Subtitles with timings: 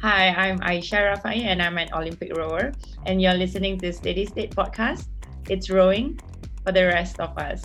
[0.00, 2.70] Hi, I'm Aisha Rafai and I'm an Olympic rower.
[3.06, 5.08] And you're listening to Steady State Podcast.
[5.48, 6.20] It's rowing
[6.64, 7.64] for the rest of us.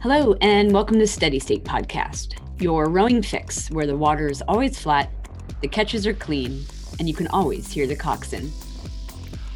[0.00, 4.78] Hello, and welcome to Steady State Podcast, your rowing fix where the water is always
[4.78, 5.10] flat,
[5.60, 6.64] the catches are clean,
[6.98, 8.50] and you can always hear the coxswain.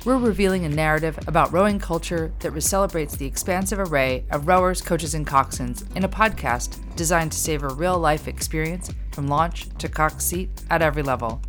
[0.08, 5.12] We're revealing a narrative about rowing culture that celebrates the expansive array of rowers, coaches,
[5.12, 10.24] and coxswains in a podcast designed to savor real life experience from launch to cox
[10.24, 11.42] seat at every level.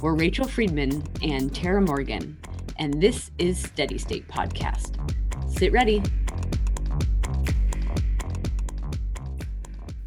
[0.00, 2.36] We're Rachel Friedman and Tara Morgan,
[2.76, 4.96] and this is Steady State Podcast.
[5.48, 6.02] Sit ready.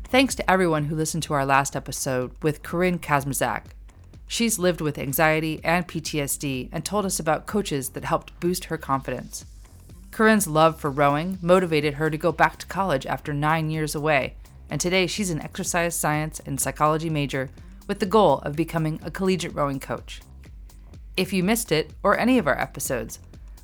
[0.04, 3.68] Thanks to everyone who listened to our last episode with Corinne Kazmazak.
[4.28, 8.78] She's lived with anxiety and PTSD and told us about coaches that helped boost her
[8.78, 9.46] confidence.
[10.12, 14.36] Corinne's love for rowing motivated her to go back to college after nine years away,
[14.70, 17.50] and today she's an exercise science and psychology major
[17.88, 20.22] with the goal of becoming a collegiate rowing coach.
[21.18, 23.20] If you missed it or any of our episodes,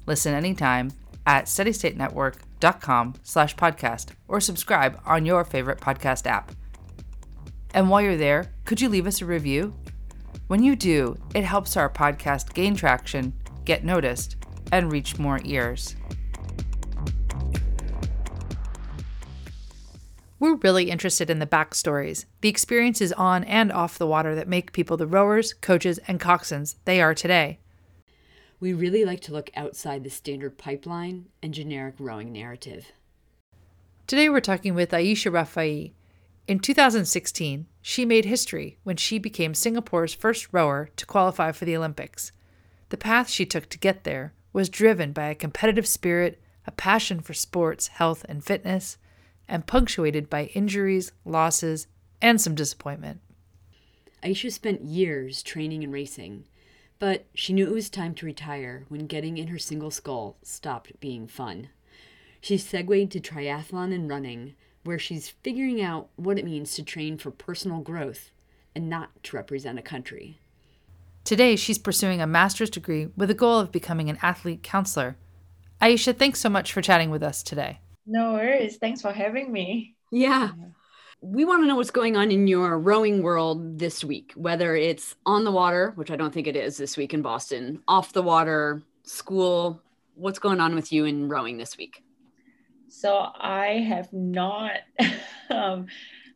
[0.05, 0.91] listen anytime
[1.25, 6.51] at steadystatenetwork.com slash podcast or subscribe on your favorite podcast app.
[7.73, 9.73] And while you're there, could you leave us a review?
[10.51, 13.31] When you do, it helps our podcast gain traction,
[13.63, 14.35] get noticed,
[14.73, 15.95] and reach more ears.
[20.39, 24.73] We're really interested in the backstories, the experiences on and off the water that make
[24.73, 27.59] people the rowers, coaches, and coxswains they are today.
[28.59, 32.91] We really like to look outside the standard pipeline and generic rowing narrative.
[34.05, 35.93] Today we're talking with Aisha Rafai,
[36.47, 41.75] in 2016, she made history when she became Singapore's first rower to qualify for the
[41.75, 42.31] Olympics.
[42.89, 47.21] The path she took to get there was driven by a competitive spirit, a passion
[47.21, 48.97] for sports, health, and fitness,
[49.47, 51.87] and punctuated by injuries, losses,
[52.21, 53.21] and some disappointment.
[54.23, 56.45] Aisha spent years training and racing,
[56.99, 60.99] but she knew it was time to retire when getting in her single scull stopped
[60.99, 61.69] being fun.
[62.39, 67.17] She segued to triathlon and running, where she's figuring out what it means to train
[67.17, 68.31] for personal growth
[68.75, 70.39] and not to represent a country.
[71.23, 75.17] Today, she's pursuing a master's degree with the goal of becoming an athlete counselor.
[75.81, 77.79] Aisha, thanks so much for chatting with us today.
[78.05, 78.77] No worries.
[78.77, 79.95] Thanks for having me.
[80.11, 80.51] Yeah.
[81.21, 85.15] We want to know what's going on in your rowing world this week, whether it's
[85.25, 88.23] on the water, which I don't think it is this week in Boston, off the
[88.23, 89.81] water, school.
[90.15, 92.03] What's going on with you in rowing this week?
[92.91, 94.83] So I have not
[95.49, 95.87] um,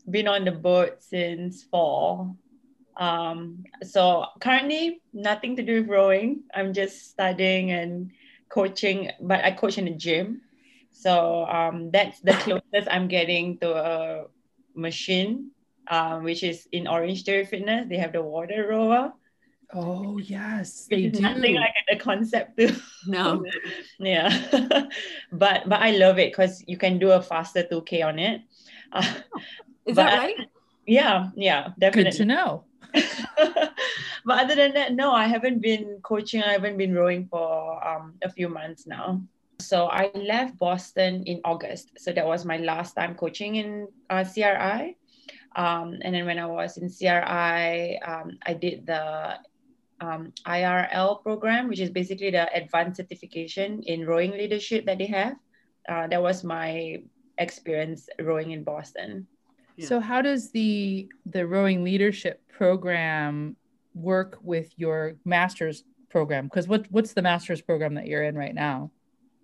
[0.09, 2.37] been on the boat since fall.
[2.95, 6.43] Um, so currently, nothing to do with rowing.
[6.55, 8.11] I'm just studying and
[8.47, 10.41] coaching, but I coach in the gym.
[10.91, 14.25] So um, that's the closest I'm getting to a
[14.75, 15.51] machine,
[15.89, 17.87] um, which is in Orangetheory Fitness.
[17.89, 19.11] They have the water rower.
[19.75, 21.19] Oh yes, they do.
[21.19, 22.73] Nothing like the concept to
[23.07, 23.43] no.
[23.99, 24.31] yeah,
[25.33, 28.41] but but I love it because you can do a faster two k on it.
[28.93, 29.03] Uh,
[29.85, 30.35] Is that right?
[30.87, 32.11] Yeah, yeah, definitely.
[32.11, 32.63] Good to know.
[34.25, 36.41] but other than that, no, I haven't been coaching.
[36.41, 39.21] I haven't been rowing for um, a few months now.
[39.59, 41.91] So I left Boston in August.
[41.97, 44.95] So that was my last time coaching in uh, CRI.
[45.55, 49.37] Um, and then when I was in CRI, um, I did the
[50.05, 55.35] um, IRL program, which is basically the advanced certification in rowing leadership that they have.
[55.87, 57.01] Uh, that was my
[57.37, 59.27] experience rowing in Boston.
[59.77, 59.87] Yeah.
[59.87, 63.55] So, how does the the rowing leadership program
[63.93, 66.45] work with your master's program?
[66.45, 68.91] Because what what's the master's program that you're in right now?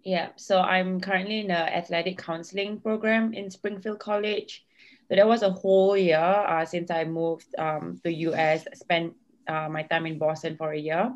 [0.03, 4.65] Yeah, so I'm currently in the athletic counseling program in Springfield College.
[5.07, 8.65] So that was a whole year uh, since I moved um, to US.
[8.73, 9.13] Spent
[9.47, 11.13] uh, my time in Boston for a year.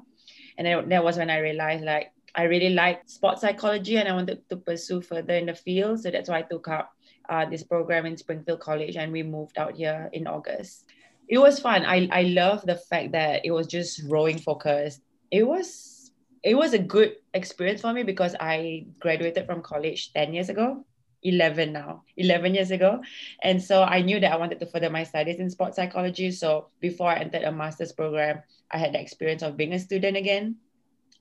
[0.58, 4.14] And then that was when I realized like I really liked sports psychology and I
[4.14, 6.02] wanted to pursue further in the field.
[6.02, 6.92] So that's why I took up
[7.30, 10.86] uh, this program in Springfield College and we moved out here in August.
[11.28, 11.86] It was fun.
[11.86, 15.02] I, I love the fact that it was just rowing focused.
[15.32, 16.12] It was
[16.44, 20.86] it was a good experience for me because I graduated from college 10 years ago
[21.26, 23.02] 11 now 11 years ago.
[23.44, 26.32] And so i knew that i wanted to further my studies in sports psychology.
[26.32, 28.42] So before i entered a master's program
[28.72, 30.58] i had the experience of being a student again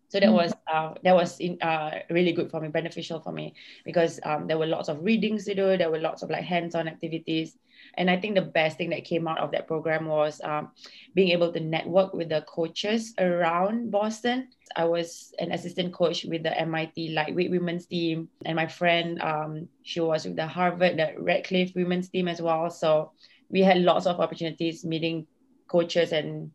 [0.08, 3.54] so that was uh, that was in, uh, really good for me beneficial for me
[3.84, 6.88] because um, there were lots of readings to do there were lots of like hands-on
[6.88, 7.56] activities
[7.96, 10.70] and I think the best thing that came out of that program was um,
[11.14, 14.48] being able to network with the coaches around Boston.
[14.76, 19.68] I was an assistant coach with the MIT lightweight women's team, and my friend, um,
[19.82, 22.70] she was with the Harvard, the Radcliffe women's team as well.
[22.70, 23.12] So
[23.48, 25.26] we had lots of opportunities meeting
[25.68, 26.50] coaches and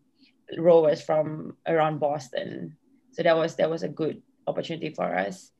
[0.57, 2.75] rowers from around Boston.
[3.11, 5.51] So that was that was a good opportunity for us.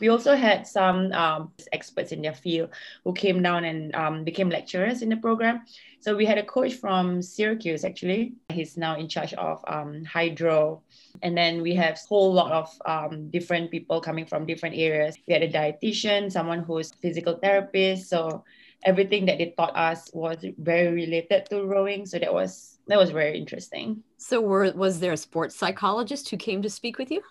[0.00, 2.70] We also had some um, experts in their field
[3.04, 5.62] who came down and um, became lecturers in the program.
[6.00, 8.34] So we had a coach from Syracuse, actually.
[8.52, 10.82] He's now in charge of um, Hydrow.
[11.22, 15.16] And then we have a whole lot of um, different people coming from different areas.
[15.26, 18.08] We had a dietitian, someone who's physical therapist.
[18.08, 18.44] So
[18.84, 22.06] everything that they taught us was very related to rowing.
[22.06, 24.02] So that was that was very interesting.
[24.16, 27.22] So were was there a sports psychologist who came to speak with you?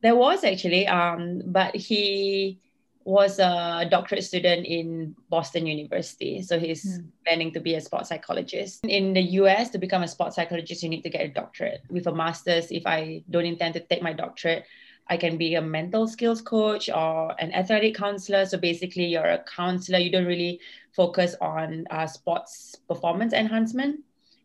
[0.00, 2.60] There was actually, um, but he
[3.08, 6.42] was a doctorate student in Boston University.
[6.42, 7.08] So he's mm.
[7.24, 8.84] planning to be a sports psychologist.
[8.84, 11.82] In the US, to become a sports psychologist, you need to get a doctorate.
[11.88, 14.66] With a master's, if I don't intend to take my doctorate,
[15.08, 18.44] I can be a mental skills coach or an athletic counselor.
[18.46, 19.98] So basically, you're a counselor.
[19.98, 20.60] You don't really
[20.92, 24.00] focus on uh, sports performance enhancement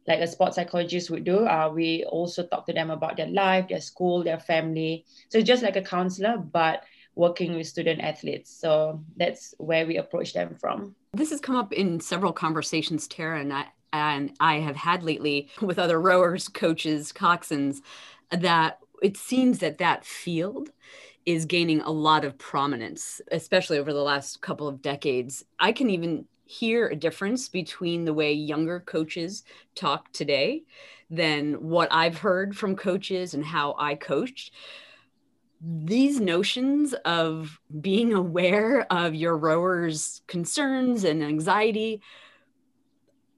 [0.08, 1.46] like a sports psychologist would do.
[1.46, 5.06] Uh, we also talk to them about their life, their school, their family.
[5.30, 6.84] So just like a counselor, but
[7.16, 8.52] working with student athletes.
[8.52, 10.96] So that's where we approach them from.
[11.14, 15.50] This has come up in several conversations, Tara and I, and I have had lately
[15.62, 17.82] with other rowers, coaches, coxswains,
[18.32, 20.72] that it seems that that field
[21.26, 25.44] is gaining a lot of prominence, especially over the last couple of decades.
[25.60, 29.44] I can even hear a difference between the way younger coaches
[29.76, 30.64] talk today
[31.10, 34.54] than what I've heard from coaches and how I coached.
[35.62, 42.02] These notions of being aware of your rowers' concerns and anxiety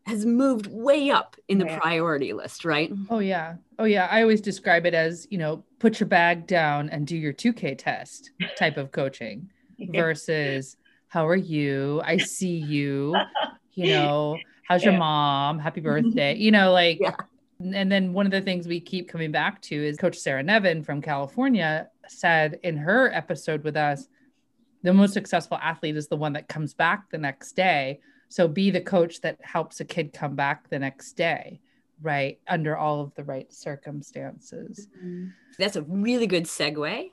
[0.06, 1.80] has moved way up in the oh, yeah.
[1.80, 2.92] priority list, right?
[3.10, 3.56] Oh, yeah.
[3.80, 4.08] Oh, yeah.
[4.12, 7.78] I always describe it as, you know, put your bag down and do your 2K
[7.78, 9.50] test type of coaching
[9.80, 12.02] versus how are you?
[12.06, 13.16] I see you.
[13.74, 14.38] You know,
[14.68, 15.58] how's your mom?
[15.58, 16.36] Happy birthday.
[16.36, 17.16] You know, like, yeah.
[17.60, 20.84] and then one of the things we keep coming back to is Coach Sarah Nevin
[20.84, 24.08] from California said in her episode with us,
[24.84, 28.02] the most successful athlete is the one that comes back the next day.
[28.30, 31.60] So be the coach that helps a kid come back the next day,
[32.02, 32.40] right?
[32.48, 34.88] Under all of the right circumstances.
[34.98, 35.28] Mm-hmm.
[35.58, 37.12] That's a really good segue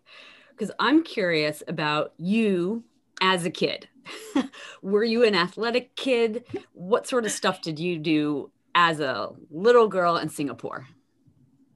[0.50, 2.84] because I'm curious about you
[3.20, 3.88] as a kid.
[4.82, 6.44] Were you an athletic kid?
[6.72, 10.86] What sort of stuff did you do as a little girl in Singapore?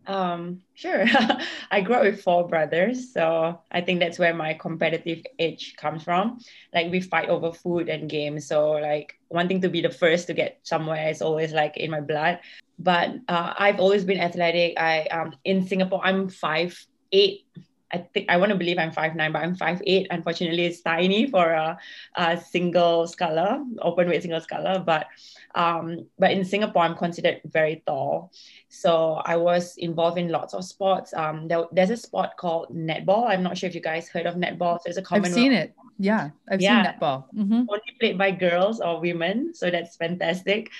[0.06, 1.04] Um, sure.
[1.70, 6.04] I grew up with four brothers, so I think that's where my competitive edge comes
[6.04, 6.38] from.
[6.72, 10.34] Like we fight over food and games, so like wanting to be the first to
[10.34, 12.38] get somewhere is always like in my blood.
[12.78, 14.78] But uh, I've always been athletic.
[14.78, 16.78] I um in Singapore, I'm five
[17.10, 17.46] eight
[17.92, 20.08] I think I want to believe I'm five nine, but I'm five eight.
[20.10, 21.78] Unfortunately, it's tiny for a,
[22.16, 24.82] a single sculler, open weight single sculler.
[24.84, 25.06] But
[25.54, 28.32] um, but in Singapore, I'm considered very tall.
[28.68, 31.14] So I was involved in lots of sports.
[31.14, 33.28] Um, there, there's a sport called netball.
[33.28, 34.78] I'm not sure if you guys heard of netball.
[34.80, 35.26] So it's a common.
[35.26, 35.72] I've seen it.
[35.98, 36.82] Yeah, I've yeah.
[36.82, 37.24] seen netball.
[37.34, 37.64] Mm-hmm.
[37.70, 40.70] Only played by girls or women, so that's fantastic.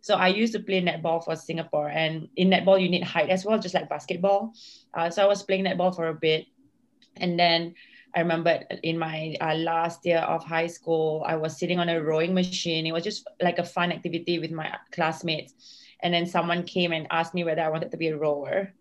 [0.00, 3.44] So I used to play netball for Singapore, and in netball you need height as
[3.44, 4.52] well, just like basketball.
[4.96, 6.46] Uh, so I was playing netball for a bit
[7.18, 7.74] and then
[8.14, 12.02] I remember in my uh, last year of high school, I was sitting on a
[12.02, 12.86] rowing machine.
[12.86, 15.52] It was just like a fun activity with my classmates.
[16.02, 18.72] And then someone came and asked me whether I wanted to be a rower.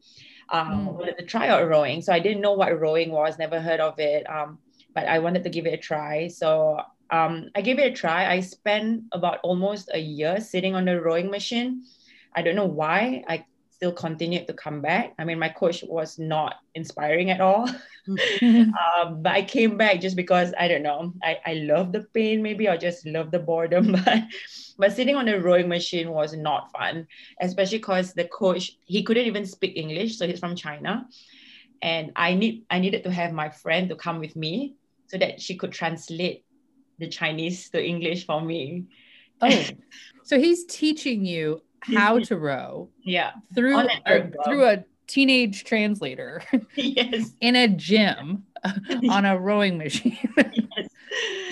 [0.49, 0.93] Um, mm.
[0.93, 2.01] wanted to try out rowing.
[2.01, 4.29] So I didn't know what rowing was, never heard of it.
[4.29, 4.59] Um,
[4.93, 6.29] but I wanted to give it a try.
[6.29, 6.79] So
[7.09, 8.31] um, I gave it a try.
[8.31, 11.83] I spent about almost a year sitting on the rowing machine.
[12.33, 13.23] I don't know why.
[13.27, 13.45] I
[13.75, 15.13] still continued to come back.
[15.19, 17.67] I mean, my coach was not inspiring at all.
[18.07, 21.13] um, but I came back just because I don't know.
[21.21, 23.95] I, I love the pain, maybe, or just love the boredom.
[24.05, 24.23] But
[24.77, 27.07] but sitting on the rowing machine was not fun,
[27.41, 31.07] especially because the coach he couldn't even speak English, so he's from China,
[31.81, 34.75] and I need I needed to have my friend to come with me
[35.07, 36.45] so that she could translate
[36.99, 38.85] the Chinese to English for me.
[39.41, 39.63] Oh,
[40.23, 41.61] so he's teaching you
[41.93, 42.89] how to row.
[43.03, 43.31] Yeah.
[43.53, 46.41] Through a, through a teenage translator.
[46.75, 47.31] yes.
[47.41, 48.43] In a gym
[49.09, 50.17] on a rowing machine.
[50.37, 50.89] yes.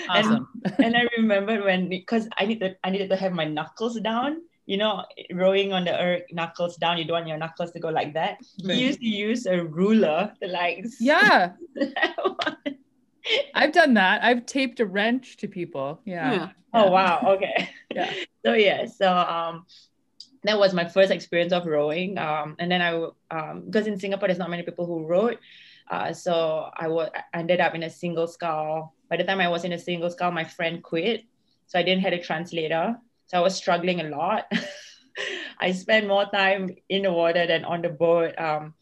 [0.08, 0.48] Awesome.
[0.64, 3.98] And, and I remember when because I need to I needed to have my knuckles
[4.00, 4.42] down.
[4.66, 6.96] You know, rowing on the earth, knuckles down.
[6.96, 8.38] You don't want your knuckles to go like that.
[8.64, 8.76] Right.
[8.76, 10.86] You used to use a ruler to like.
[10.98, 11.52] Yeah.
[13.54, 14.22] I've done that.
[14.24, 16.00] I've taped a wrench to people.
[16.04, 16.32] Yeah.
[16.32, 16.48] yeah.
[16.72, 17.20] Oh wow.
[17.36, 17.70] Okay.
[17.94, 18.12] yeah.
[18.44, 18.86] So yeah.
[18.86, 19.66] So um,
[20.44, 22.18] that was my first experience of rowing.
[22.18, 25.38] Um, and then I, um, because in Singapore, there's not many people who rowed.
[25.90, 28.94] Uh, so I was ended up in a single scull.
[29.08, 31.24] By the time I was in a single scull, my friend quit.
[31.66, 32.96] So I didn't have a translator.
[33.26, 34.50] So I was struggling a lot.
[35.60, 38.38] I spent more time in the water than on the boat.
[38.38, 38.74] Um,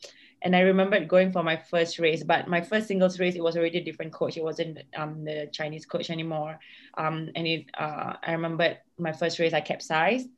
[0.45, 3.57] and I remembered going for my first race, but my first singles race, it was
[3.57, 4.37] already a different coach.
[4.37, 6.59] It wasn't um, the Chinese coach anymore.
[6.99, 10.29] Um, and it, uh, I remember my first race, I capsized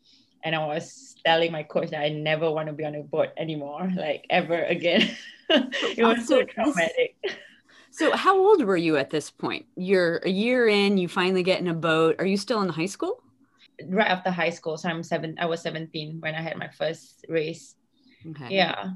[0.45, 3.31] and I was telling my coach that I never want to be on a boat
[3.37, 5.17] anymore, like ever again.
[5.49, 7.17] it was so traumatic.
[7.91, 9.67] So, how old were you at this point?
[9.77, 12.17] You're a year in, you finally get in a boat.
[12.19, 13.23] Are you still in high school?
[13.87, 14.77] Right after high school.
[14.77, 17.77] So, I'm seven, I was 17 when I had my first race.
[18.31, 18.57] Okay.
[18.57, 18.91] Yeah.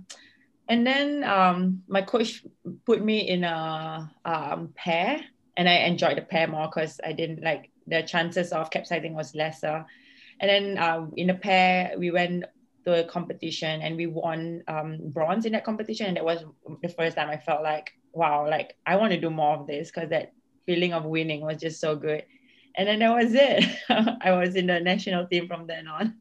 [0.69, 2.45] And then um, my coach
[2.85, 5.21] put me in a um, pair,
[5.57, 9.35] and I enjoyed the pair more because I didn't like the chances of capsizing was
[9.35, 9.87] lesser.
[10.40, 12.45] And then um, in a pair, we went
[12.85, 16.07] to a competition and we won um, bronze in that competition.
[16.07, 16.45] And that was
[16.83, 19.90] the first time I felt like, wow, like I want to do more of this
[19.90, 20.33] because that
[20.66, 22.25] feeling of winning was just so good.
[22.76, 23.64] And then that was it.
[24.23, 26.16] I was in the national team from then on.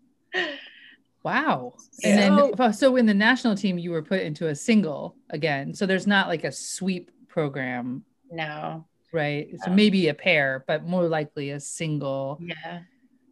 [1.24, 1.74] Wow.
[2.04, 5.74] And so, then so in the national team you were put into a single again.
[5.74, 8.04] So there's not like a sweep program.
[8.32, 8.86] No.
[9.12, 9.50] Right.
[9.64, 12.40] So maybe a pair, but more likely a single.
[12.42, 12.80] Yeah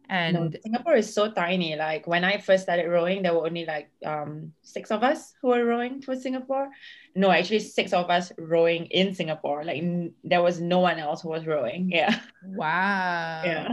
[0.08, 1.76] and no, Singapore is so tiny.
[1.76, 5.48] Like when I first started rowing, there were only like um, six of us who
[5.48, 6.68] were rowing for Singapore.
[7.14, 9.64] No, actually six of us rowing in Singapore.
[9.64, 11.90] Like n- there was no one else who was rowing.
[11.96, 12.20] Yeah.
[12.44, 13.42] Wow.
[13.44, 13.68] Yeah.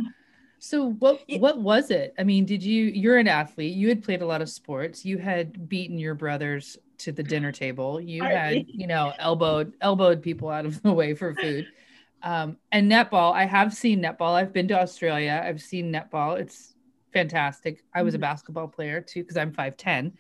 [0.60, 2.14] So what what was it?
[2.18, 3.76] I mean, did you you're an athlete.
[3.76, 5.04] You had played a lot of sports.
[5.04, 8.00] You had beaten your brothers to the dinner table.
[8.00, 11.68] You had, you know, elbowed elbowed people out of the way for food.
[12.24, 14.34] Um, and netball, I have seen netball.
[14.34, 15.44] I've been to Australia.
[15.46, 16.40] I've seen netball.
[16.40, 16.74] It's
[17.12, 17.84] fantastic.
[17.94, 18.22] I was a mm-hmm.
[18.22, 20.14] basketball player too because I'm 5'10.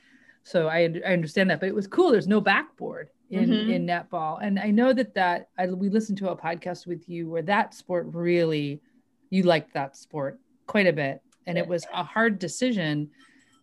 [0.43, 2.11] So I, I understand that, but it was cool.
[2.11, 3.71] There's no backboard in, mm-hmm.
[3.71, 4.39] in netball.
[4.41, 7.73] And I know that that I, we listened to a podcast with you where that
[7.73, 8.81] sport really,
[9.29, 11.21] you liked that sport quite a bit.
[11.47, 13.09] And it was a hard decision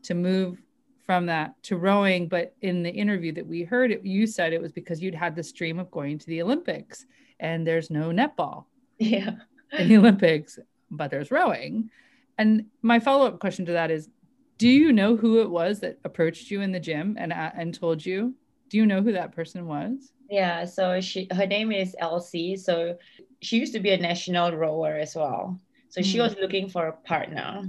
[0.05, 0.63] to move
[1.05, 2.29] from that to rowing.
[2.29, 5.37] But in the interview that we heard, it, you said it was because you'd had
[5.37, 7.05] this dream of going to the Olympics
[7.41, 8.67] and there's no netball
[8.99, 9.33] yeah.
[9.79, 10.59] in the Olympics,
[10.91, 11.91] but there's rowing.
[12.39, 14.09] And my follow up question to that is
[14.59, 17.75] Do you know who it was that approached you in the gym and, uh, and
[17.75, 18.35] told you?
[18.69, 20.13] Do you know who that person was?
[20.31, 22.57] Yeah, so she her name is Elsie.
[22.57, 22.97] So
[23.43, 25.61] she used to be a national rower as well.
[25.89, 26.05] So mm.
[26.05, 26.23] she hmm.
[26.23, 27.69] was looking for a partner.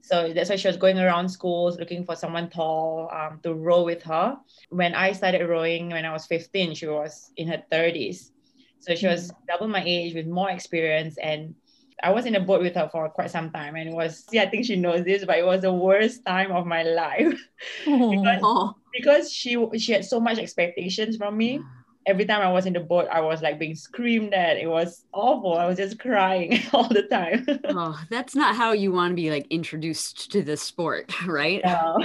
[0.00, 3.82] So that's why she was going around schools looking for someone tall um, to row
[3.82, 4.38] with her.
[4.70, 8.30] When I started rowing when I was 15, she was in her 30s.
[8.80, 11.54] So she was double my age with more experience and
[12.02, 14.42] I was in a boat with her for quite some time and it was yeah,
[14.42, 17.38] I think she knows this, but it was the worst time of my life.
[17.84, 21.60] because, because she she had so much expectations from me.
[22.06, 24.58] Every time I was in the boat, I was like being screamed at.
[24.58, 25.54] It was awful.
[25.54, 27.44] I was just crying all the time.
[27.64, 31.62] oh, that's not how you want to be like introduced to the sport, right?
[31.64, 31.98] No.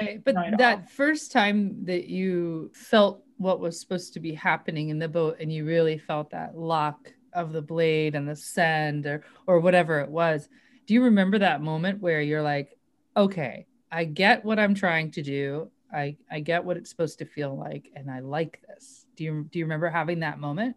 [0.00, 0.22] right.
[0.24, 0.84] But that all.
[0.86, 5.52] first time that you felt what was supposed to be happening in the boat and
[5.52, 10.10] you really felt that lock of the blade and the send or or whatever it
[10.10, 10.48] was.
[10.86, 12.76] Do you remember that moment where you're like
[13.16, 15.70] okay i get what i'm trying to do.
[15.92, 19.06] I i get what it's supposed to feel like and i like this.
[19.16, 20.76] Do you do you remember having that moment?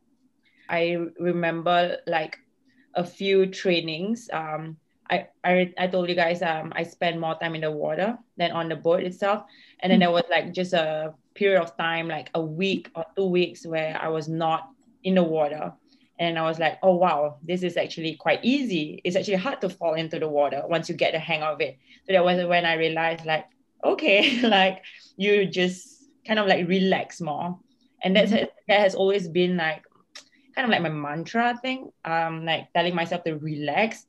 [0.68, 2.40] I remember like
[2.96, 4.30] a few trainings.
[4.34, 4.78] Um
[5.10, 8.52] I, I I told you guys um I spend more time in the water than
[8.52, 9.44] on the boat itself.
[9.80, 13.28] And then there was like just a period of time, like a week or two
[13.28, 14.70] weeks, where I was not
[15.04, 15.74] in the water.
[16.18, 19.02] And I was like, oh wow, this is actually quite easy.
[19.04, 21.78] It's actually hard to fall into the water once you get the hang of it.
[22.08, 23.46] So that was when I realized like,
[23.84, 24.84] okay, like
[25.18, 27.60] you just kind of like relax more.
[28.02, 28.46] And that's mm-hmm.
[28.68, 29.84] that has always been like
[30.56, 31.92] kind of like my mantra thing.
[32.06, 34.06] Um, like telling myself to relax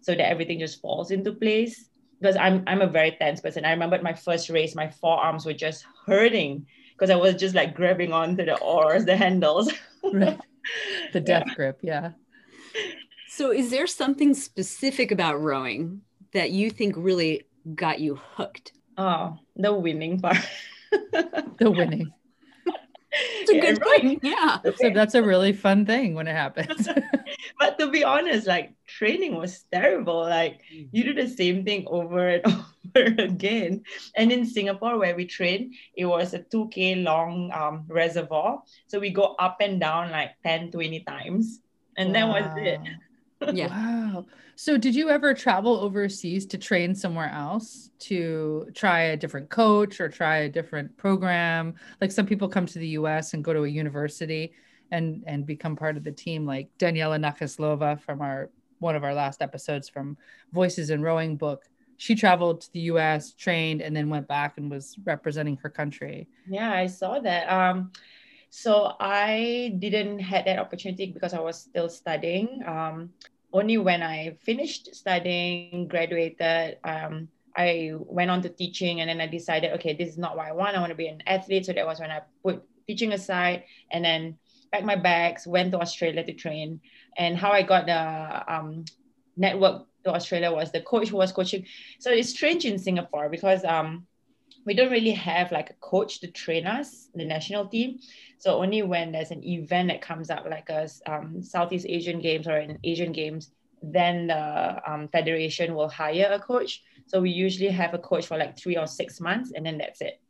[0.00, 1.89] so that everything just falls into place
[2.20, 3.64] because I'm I'm a very tense person.
[3.64, 7.74] I remember my first race, my forearms were just hurting because I was just like
[7.74, 9.72] grabbing onto the oars, the handles.
[10.04, 10.38] right.
[11.14, 11.54] The death yeah.
[11.54, 12.10] grip, yeah.
[13.28, 16.02] So is there something specific about rowing
[16.34, 18.72] that you think really got you hooked?
[18.98, 20.36] Oh, the winning part.
[20.90, 22.12] the winning.
[23.12, 24.00] It's a yeah, good right.
[24.00, 24.20] thing.
[24.22, 24.58] Yeah.
[24.62, 26.88] That's a, that's a really fun thing when it happens.
[27.58, 30.20] but to be honest, like training was terrible.
[30.20, 30.88] Like mm.
[30.92, 32.44] you do the same thing over and
[32.96, 33.82] over again.
[34.16, 38.62] And in Singapore, where we train, it was a 2K long um, reservoir.
[38.86, 41.60] So we go up and down like 10, 20 times.
[41.96, 42.14] And wow.
[42.14, 42.80] that was it.
[43.52, 43.68] Yeah.
[43.68, 44.26] Wow.
[44.56, 50.00] So did you ever travel overseas to train somewhere else to try a different coach
[50.00, 51.74] or try a different program?
[52.00, 54.52] Like some people come to the US and go to a university
[54.90, 59.14] and and become part of the team like Daniela Nakaslova from our one of our
[59.14, 60.16] last episodes from
[60.52, 61.64] Voices in Rowing book.
[61.96, 66.28] she traveled to the US, trained, and then went back and was representing her country.
[66.46, 67.50] Yeah, I saw that.
[67.52, 67.92] Um,
[68.50, 72.62] so I didn't had that opportunity because I was still studying.
[72.66, 73.10] Um,
[73.52, 79.26] only when I finished studying, graduated, um, I went on to teaching, and then I
[79.26, 80.76] decided, okay, this is not what I want.
[80.76, 81.66] I want to be an athlete.
[81.66, 84.36] So that was when I put teaching aside, and then
[84.72, 86.80] packed my bags, went to Australia to train.
[87.16, 88.84] And how I got the um,
[89.36, 91.66] network to Australia was the coach who was coaching.
[91.98, 94.06] So it's strange in Singapore because um,
[94.66, 97.98] we don't really have like a coach to train us, the national team.
[98.38, 102.46] So only when there's an event that comes up, like a um, Southeast Asian Games
[102.46, 103.52] or an Asian Games,
[103.82, 106.82] then the um, federation will hire a coach.
[107.06, 110.00] So we usually have a coach for like three or six months, and then that's
[110.00, 110.20] it.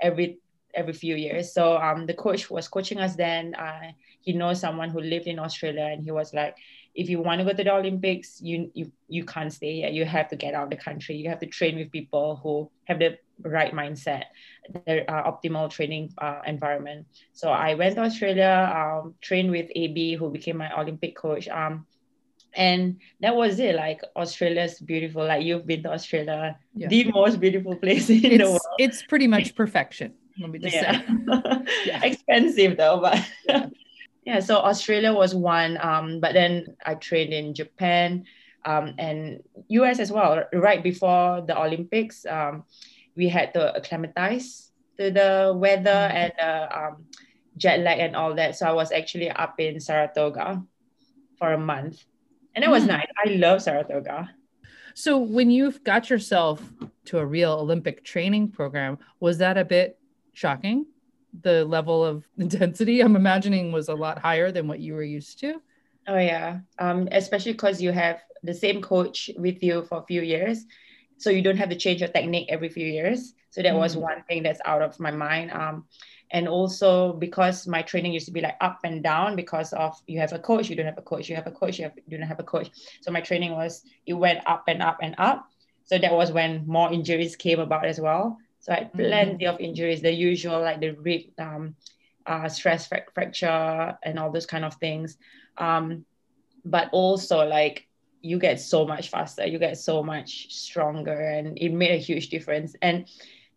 [0.00, 0.38] Every
[0.74, 1.52] every few years.
[1.52, 3.54] So um, the coach was coaching us then.
[3.54, 6.56] Uh, he knows someone who lived in Australia, and he was like,
[6.94, 9.90] if you want to go to the Olympics, you you you can't stay here.
[9.90, 11.16] You have to get out of the country.
[11.16, 14.24] You have to train with people who have the right mindset,
[14.86, 17.06] the uh, optimal training uh, environment.
[17.32, 21.48] So I went to Australia, um, trained with AB, who became my Olympic coach.
[21.48, 21.86] Um,
[22.54, 23.74] and that was it.
[23.74, 25.26] Like Australia's beautiful.
[25.26, 26.88] Like you've been to Australia, yeah.
[26.88, 28.60] the most beautiful place in it's, the world.
[28.78, 30.14] It's pretty much perfection.
[30.40, 31.00] Let me just yeah.
[31.00, 31.62] say.
[31.86, 32.04] yeah.
[32.04, 33.18] Expensive though, but
[34.24, 34.40] yeah.
[34.40, 38.24] So Australia was one, um, but then I trained in Japan
[38.64, 40.44] um, and US as well.
[40.52, 42.64] Right before the Olympics, um,
[43.16, 46.16] we had to acclimatize to the weather mm-hmm.
[46.16, 47.04] and uh, um,
[47.56, 48.56] jet lag and all that.
[48.56, 50.62] So I was actually up in Saratoga
[51.38, 52.04] for a month,
[52.54, 52.88] and it was mm.
[52.88, 53.06] nice.
[53.24, 54.30] I love Saratoga.
[54.94, 56.62] So when you got yourself
[57.06, 59.98] to a real Olympic training program, was that a bit
[60.32, 60.86] shocking?
[61.42, 65.38] the level of intensity i'm imagining was a lot higher than what you were used
[65.40, 65.60] to
[66.08, 70.22] oh yeah um, especially because you have the same coach with you for a few
[70.22, 70.64] years
[71.20, 73.96] so you don't have to change your technique every few years so that mm was
[73.96, 75.84] one thing that's out of my mind um,
[76.32, 80.18] and also because my training used to be like up and down because of you
[80.18, 82.18] have a coach you don't have a coach you have a coach you, have, you
[82.18, 85.48] don't have a coach so my training was it went up and up and up
[85.84, 88.96] so that was when more injuries came about as well so I had mm-hmm.
[88.98, 89.54] plenty mm-hmm.
[89.54, 91.74] of injuries, the usual like the rib, um,
[92.26, 95.16] uh, stress fracture, and all those kind of things.
[95.56, 96.04] Um,
[96.64, 97.88] but also like
[98.20, 102.28] you get so much faster, you get so much stronger, and it made a huge
[102.28, 102.74] difference.
[102.82, 103.06] And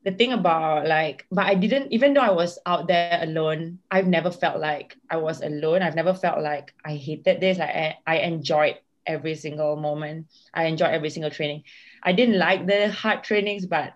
[0.03, 4.07] the thing about like, but I didn't, even though I was out there alone, I've
[4.07, 5.81] never felt like I was alone.
[5.81, 7.57] I've never felt like I hated this.
[7.57, 10.27] Like I, I enjoyed every single moment.
[10.53, 11.63] I enjoyed every single training.
[12.01, 13.93] I didn't like the hard trainings, but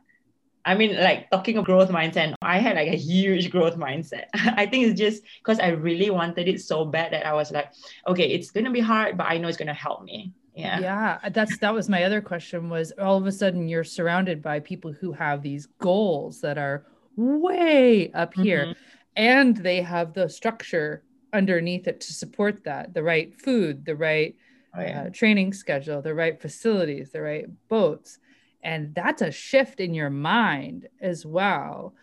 [0.67, 4.25] I mean, like talking of growth mindset, I had like a huge growth mindset.
[4.34, 7.71] I think it's just because I really wanted it so bad that I was like,
[8.06, 10.34] okay, it's gonna be hard, but I know it's gonna help me.
[10.58, 10.80] Yeah.
[10.80, 11.30] Yeah.
[11.30, 14.91] That's that was my other question was all of a sudden you're surrounded by people
[14.91, 18.72] who have these goals that are way up here mm-hmm.
[19.15, 24.36] and they have the structure underneath it to support that the right food the right
[24.76, 25.04] oh, yeah.
[25.04, 28.20] uh, training schedule the right facilities the right boats
[28.63, 31.93] and that's a shift in your mind as well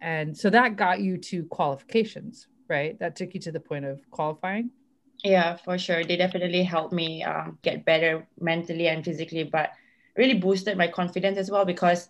[0.00, 4.08] and so that got you to qualifications right that took you to the point of
[4.10, 4.70] qualifying
[5.24, 6.04] yeah for sure.
[6.04, 9.70] They definitely helped me um, get better mentally and physically but
[10.16, 12.08] really boosted my confidence as well because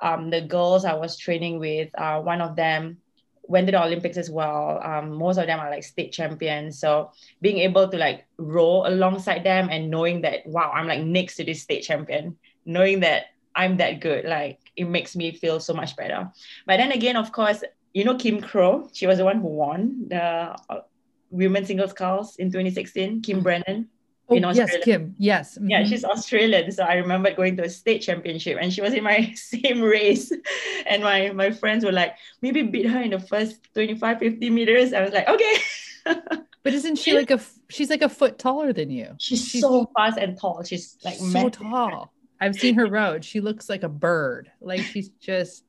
[0.00, 2.98] um, the girls i was training with uh, one of them
[3.42, 4.80] went to the olympics as well.
[4.82, 6.78] Um, most of them are like state champions.
[6.78, 7.10] So
[7.42, 11.44] being able to like row alongside them and knowing that wow i'm like next to
[11.44, 15.96] this state champion knowing that I'm that good, like it makes me feel so much
[15.96, 16.30] better.
[16.66, 20.06] But then again, of course, you know Kim Crow she was the one who won
[20.08, 20.56] the
[21.30, 23.22] women's singles sculls in 2016.
[23.22, 23.42] Kim mm-hmm.
[23.42, 23.88] Brennan.
[24.30, 24.74] Oh, in Australia.
[24.76, 25.14] yes, Kim.
[25.18, 25.58] Yes.
[25.58, 25.70] Mm-hmm.
[25.70, 26.70] Yeah, she's Australian.
[26.70, 30.32] So I remember going to a state championship and she was in my same race.
[30.86, 34.92] And my, my friends were like, maybe beat her in the first 25, 50 meters.
[34.92, 35.56] I was like, okay.
[36.62, 39.14] but isn't she like a, she's like a foot taller than you?
[39.18, 40.62] She's, she's so fast and tall.
[40.62, 42.12] She's like so tall.
[42.40, 43.24] I've seen her road.
[43.24, 44.50] She looks like a bird.
[44.60, 45.64] Like she's just,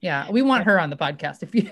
[0.00, 0.30] yeah.
[0.30, 1.68] We want her on the podcast if you.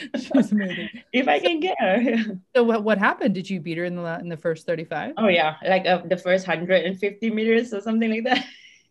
[0.16, 0.88] she's amazing.
[1.12, 2.38] If I can get her.
[2.54, 3.34] So what what happened?
[3.34, 5.14] Did you beat her in the in the first thirty five?
[5.16, 8.46] Oh yeah, like uh, the first hundred and fifty meters or something like that.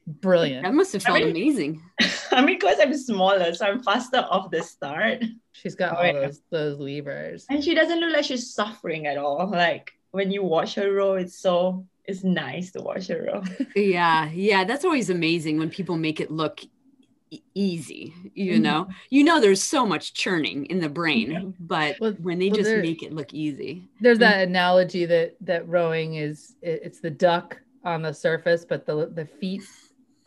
[0.07, 0.63] Brilliant.
[0.63, 1.81] That must have felt I mean, amazing.
[2.31, 5.23] I mean, because I'm smaller, so I'm faster off the start.
[5.51, 6.13] She's got oh, all yeah.
[6.13, 9.49] those those levers, and she doesn't look like she's suffering at all.
[9.49, 13.43] Like when you watch her row, it's so it's nice to watch her row.
[13.75, 16.61] yeah, yeah, that's always amazing when people make it look
[17.31, 18.13] e- easy.
[18.35, 18.61] You mm-hmm.
[18.61, 21.41] know, you know, there's so much churning in the brain, yeah.
[21.59, 23.89] but well, when they well, just there, make it look easy.
[23.99, 24.51] There's that mm-hmm.
[24.51, 29.25] analogy that that rowing is it, it's the duck on the surface, but the the
[29.25, 29.63] feet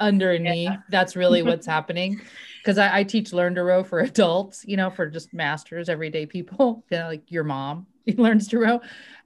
[0.00, 0.70] underneath.
[0.70, 0.76] Yeah.
[0.90, 2.20] That's really what's happening.
[2.62, 6.26] Because I, I, teach learn to row for adults, you know, for just masters, everyday
[6.26, 7.86] people, you know, like your mom
[8.16, 8.80] learns to row.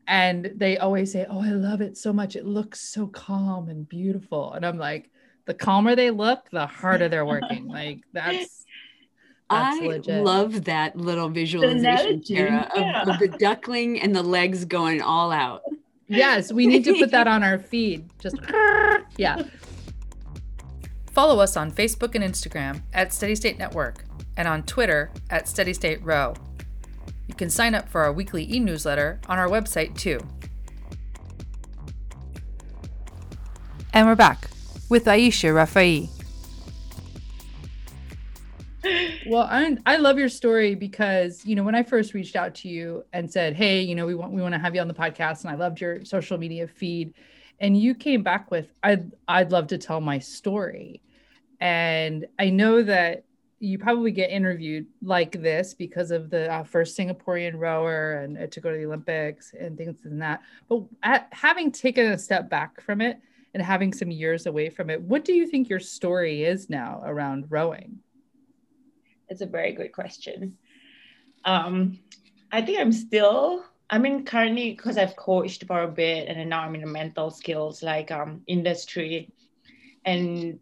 [0.06, 2.34] And they always say, Oh, I love it so much.
[2.34, 4.54] It looks so calm and beautiful.
[4.54, 5.10] And I'm like,
[5.48, 7.66] the calmer they look, the harder they're working.
[7.66, 8.66] like that's
[9.50, 10.22] that's I legit.
[10.22, 13.02] love that little visualization, Tara, yeah.
[13.02, 15.62] of, of the duckling and the legs going all out.
[16.06, 18.10] Yes, we need to put that on our feed.
[18.18, 18.36] Just
[19.16, 19.42] yeah.
[21.12, 24.04] Follow us on Facebook and Instagram at Steady State Network
[24.36, 26.34] and on Twitter at Steady State Row.
[27.26, 30.20] You can sign up for our weekly e newsletter on our website too.
[33.94, 34.50] And we're back
[34.88, 36.08] with Aisha Rafai.
[39.26, 42.68] Well, I I love your story because you know when I first reached out to
[42.68, 44.94] you and said, "Hey, you know, we want we want to have you on the
[44.94, 47.12] podcast," and I loved your social media feed,
[47.60, 51.02] and you came back with, "I'd I'd love to tell my story,"
[51.60, 53.24] and I know that
[53.60, 58.46] you probably get interviewed like this because of the uh, first Singaporean rower and uh,
[58.46, 60.42] to go to the Olympics and things like that.
[60.68, 63.20] But at, having taken a step back from it
[63.54, 67.02] and having some years away from it, what do you think your story is now
[67.04, 67.98] around rowing?
[69.28, 70.56] It's a very good question.
[71.44, 71.98] Um,
[72.50, 76.62] I think I'm still, I mean, currently because I've coached for a bit and now
[76.62, 79.32] I'm in the mental skills like um, industry
[80.04, 80.58] and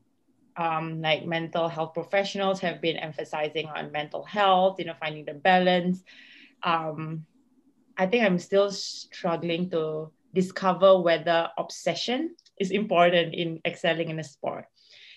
[0.56, 5.34] um, like mental health professionals have been emphasizing on mental health, you know, finding the
[5.34, 6.02] balance.
[6.62, 7.26] Um,
[7.96, 14.24] I think I'm still struggling to discover whether obsession is important in excelling in a
[14.24, 14.66] sport.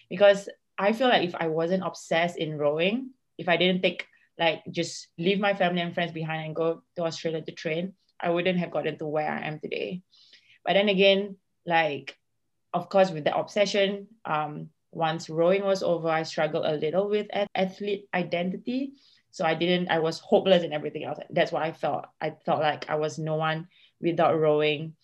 [0.10, 4.06] Because I feel like if I wasn't obsessed in rowing, if I didn't take
[4.38, 8.30] like just leave my family and friends behind and go to Australia to train, I
[8.30, 10.02] wouldn't have gotten to where I am today.
[10.66, 12.16] But then again, like
[12.74, 17.28] of course with the obsession, um, once rowing was over, I struggled a little with
[17.56, 18.94] athlete identity.
[19.32, 21.20] So I didn't, I was hopeless in everything else.
[21.30, 22.06] That's what I felt.
[22.20, 23.68] I felt like I was no one
[24.02, 24.96] without rowing.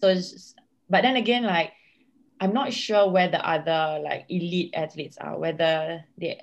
[0.00, 0.14] So,
[0.88, 1.72] but then again, like,
[2.40, 6.42] I'm not sure where the other like elite athletes are, whether they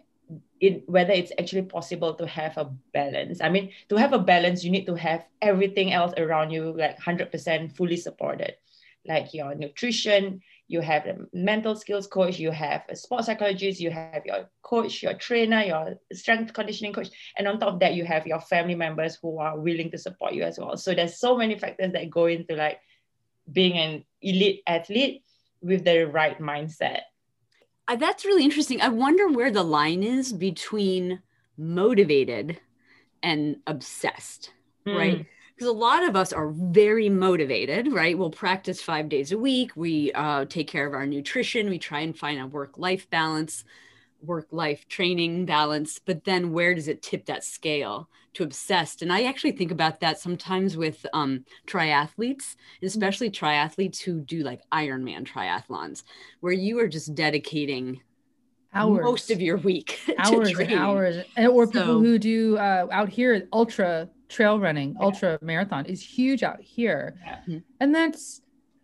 [0.59, 3.41] it, whether it's actually possible to have a balance.
[3.41, 6.97] I mean, to have a balance, you need to have everything else around you like
[6.99, 8.55] 100% fully supported,
[9.05, 13.91] like your nutrition, you have a mental skills coach, you have a sports psychologist, you
[13.91, 18.05] have your coach, your trainer, your strength conditioning coach, and on top of that, you
[18.05, 20.77] have your family members who are willing to support you as well.
[20.77, 22.79] So there's so many factors that go into like
[23.51, 25.23] being an elite athlete
[25.61, 27.01] with the right mindset
[27.91, 28.81] uh, that's really interesting.
[28.81, 31.21] I wonder where the line is between
[31.57, 32.59] motivated
[33.21, 34.53] and obsessed,
[34.87, 34.95] mm.
[34.95, 35.25] right?
[35.53, 38.17] Because a lot of us are very motivated, right?
[38.17, 39.71] We'll practice five days a week.
[39.75, 41.69] We uh, take care of our nutrition.
[41.69, 43.63] We try and find a work life balance
[44.23, 49.11] work life training balance but then where does it tip that scale to obsessed and
[49.11, 52.85] i actually think about that sometimes with um, triathletes mm-hmm.
[52.85, 56.03] especially triathletes who do like ironman triathlons
[56.39, 58.01] where you are just dedicating
[58.73, 62.87] hours most of your week hours and hours and or so, people who do uh,
[62.91, 65.05] out here ultra trail running yeah.
[65.05, 67.17] ultra marathon is huge out here
[67.47, 67.59] yeah.
[67.79, 68.41] And that's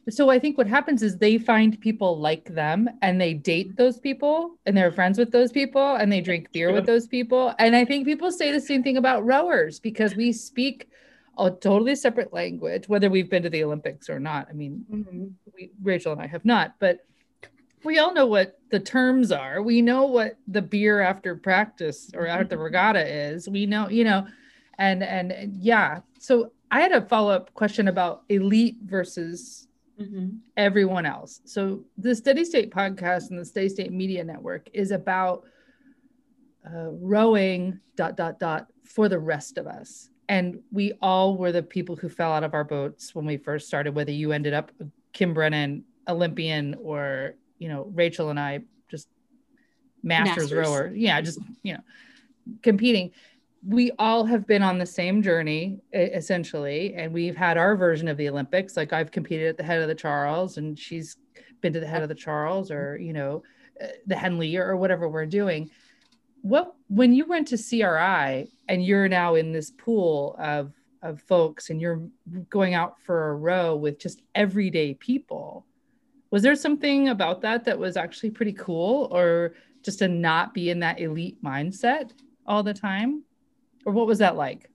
[0.09, 3.99] so I think what happens is they find people like them and they date those
[3.99, 7.53] people and they're friends with those people and they drink beer with those people.
[7.59, 10.89] And I think people say the same thing about rowers because we speak
[11.37, 14.47] a totally separate language, whether we've been to the Olympics or not.
[14.49, 15.25] I mean, mm-hmm.
[15.53, 17.05] we, Rachel and I have not, but
[17.83, 19.61] we all know what the terms are.
[19.61, 22.63] We know what the beer after practice or after the mm-hmm.
[22.63, 23.47] regatta is.
[23.47, 24.25] We know, you know,
[24.77, 25.99] and and yeah.
[26.19, 29.66] So I had a follow up question about elite versus
[29.99, 30.37] mm-hmm.
[30.55, 31.41] everyone else.
[31.45, 35.45] So the Steady State podcast and the Steady State Media Network is about
[36.65, 40.09] uh, rowing dot dot dot for the rest of us.
[40.29, 43.67] And we all were the people who fell out of our boats when we first
[43.67, 44.71] started, whether you ended up
[45.13, 49.07] Kim Brennan, Olympian, or you know, Rachel and I just
[50.03, 50.67] masters, masters.
[50.67, 50.91] rower.
[50.93, 51.81] Yeah, just you know,
[52.61, 53.11] competing
[53.65, 58.17] we all have been on the same journey essentially and we've had our version of
[58.17, 58.77] the olympics.
[58.77, 61.17] Like i've competed at the head of the charles and she's
[61.61, 63.43] been to the head of the charles or you know
[63.81, 65.69] uh, the henley or whatever we're doing.
[66.41, 71.69] What when you went to cri and you're now in this pool of of folks
[71.69, 72.07] and you're
[72.49, 75.65] going out for a row with just everyday people
[76.31, 80.69] was there something about that that was actually pretty cool or just to not be
[80.69, 82.11] in that elite mindset
[82.45, 83.23] all the time
[83.85, 84.69] or what was that like?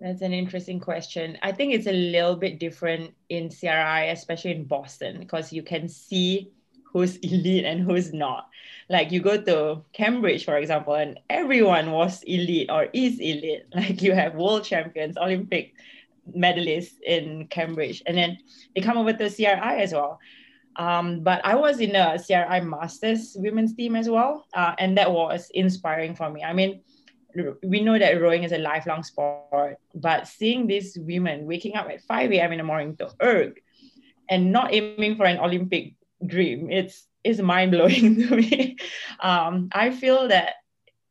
[0.00, 1.38] That's an interesting question.
[1.42, 5.88] I think it's a little bit different in CRI, especially in Boston, because you can
[5.88, 6.52] see
[6.84, 8.48] who's elite and who's not.
[8.88, 13.64] Like you go to Cambridge, for example, and everyone was elite or is elite.
[13.74, 15.74] Like you have world champions, Olympic
[16.36, 18.38] medalists in Cambridge, and then
[18.74, 20.18] they come over to CRI as well.
[20.76, 25.10] Um, but I was in a CRI Masters women's team as well, uh, and that
[25.10, 26.44] was inspiring for me.
[26.44, 26.82] I mean,
[27.62, 32.02] we know that rowing is a lifelong sport, but seeing these women waking up at
[32.02, 32.52] 5 a.m.
[32.52, 33.60] in the morning to erg
[34.28, 35.94] and not aiming for an Olympic
[36.24, 38.76] dream, it's it's mind blowing to me.
[39.20, 40.54] Um, I feel that,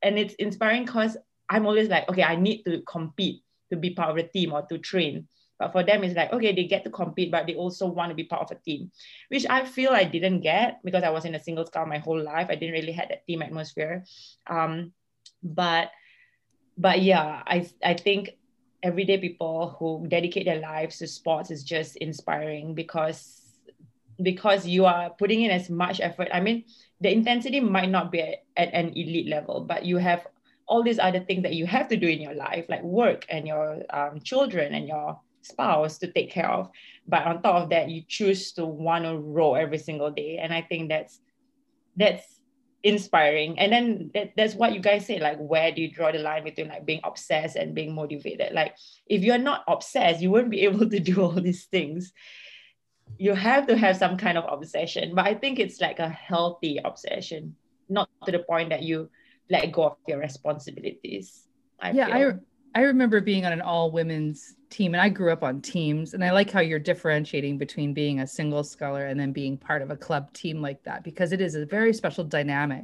[0.01, 1.17] and it's inspiring because
[1.49, 4.61] I'm always like, okay, I need to compete to be part of the team or
[4.63, 5.27] to train.
[5.57, 8.15] But for them, it's like, okay, they get to compete, but they also want to
[8.15, 8.91] be part of a team,
[9.29, 12.21] which I feel I didn't get because I was in a single scout my whole
[12.21, 12.47] life.
[12.49, 14.03] I didn't really had that team atmosphere.
[14.47, 14.91] Um,
[15.41, 15.91] but
[16.77, 18.38] but yeah, I I think
[18.83, 23.41] everyday people who dedicate their lives to sports is just inspiring because
[24.21, 26.29] because you are putting in as much effort.
[26.31, 26.63] I mean,
[27.01, 30.27] the intensity might not be at, at an elite level, but you have
[30.67, 33.47] all these other things that you have to do in your life, like work and
[33.47, 36.69] your um, children and your spouse to take care of.
[37.07, 40.53] But on top of that, you choose to want to row every single day, and
[40.53, 41.19] I think that's
[41.97, 42.39] that's
[42.85, 43.57] inspiring.
[43.59, 46.43] And then that, that's what you guys say like where do you draw the line
[46.43, 48.53] between like being obsessed and being motivated?
[48.53, 52.13] Like if you're not obsessed you won't be able to do all these things.
[53.17, 56.79] You have to have some kind of obsession but i think it's like a healthy
[56.83, 57.55] obsession
[57.87, 59.11] not to the point that you
[59.47, 61.45] let go of your responsibilities
[61.79, 62.39] I yeah feel.
[62.75, 66.23] I remember being on an all women's team and I grew up on teams and
[66.23, 69.91] I like how you're differentiating between being a single sculler and then being part of
[69.91, 72.83] a club team like that because it is a very special dynamic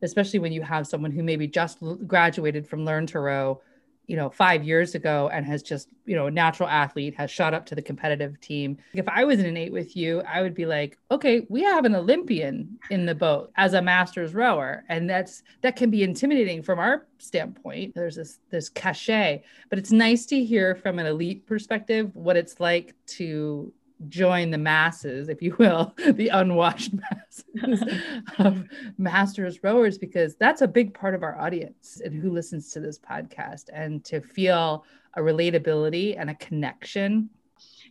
[0.00, 3.60] especially when you have someone who maybe just graduated from learn to row
[4.08, 7.52] you know, five years ago and has just, you know, a natural athlete, has shot
[7.52, 8.78] up to the competitive team.
[8.94, 11.84] If I was in an eight with you, I would be like, okay, we have
[11.84, 14.82] an Olympian in the boat as a master's rower.
[14.88, 17.94] And that's that can be intimidating from our standpoint.
[17.94, 22.58] There's this this cachet, but it's nice to hear from an elite perspective what it's
[22.60, 23.72] like to
[24.08, 27.82] join the masses, if you will, the unwashed masses
[28.38, 28.64] of
[28.96, 32.98] masters rowers, because that's a big part of our audience and who listens to this
[32.98, 33.64] podcast.
[33.72, 34.84] And to feel
[35.14, 37.30] a relatability and a connection.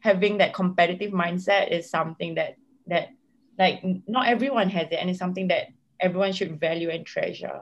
[0.02, 2.56] Having that competitive mindset is something that
[2.88, 3.10] that
[3.60, 5.67] like not everyone has it, and it's something that
[6.00, 7.62] everyone should value and treasure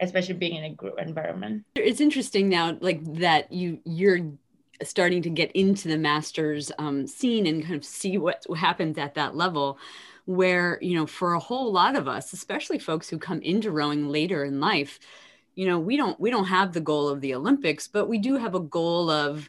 [0.00, 4.20] especially being in a group environment it's interesting now like that you you're
[4.82, 9.14] starting to get into the masters um, scene and kind of see what happens at
[9.14, 9.78] that level
[10.26, 14.08] where you know for a whole lot of us especially folks who come into rowing
[14.08, 14.98] later in life
[15.54, 18.36] you know we don't we don't have the goal of the olympics but we do
[18.36, 19.48] have a goal of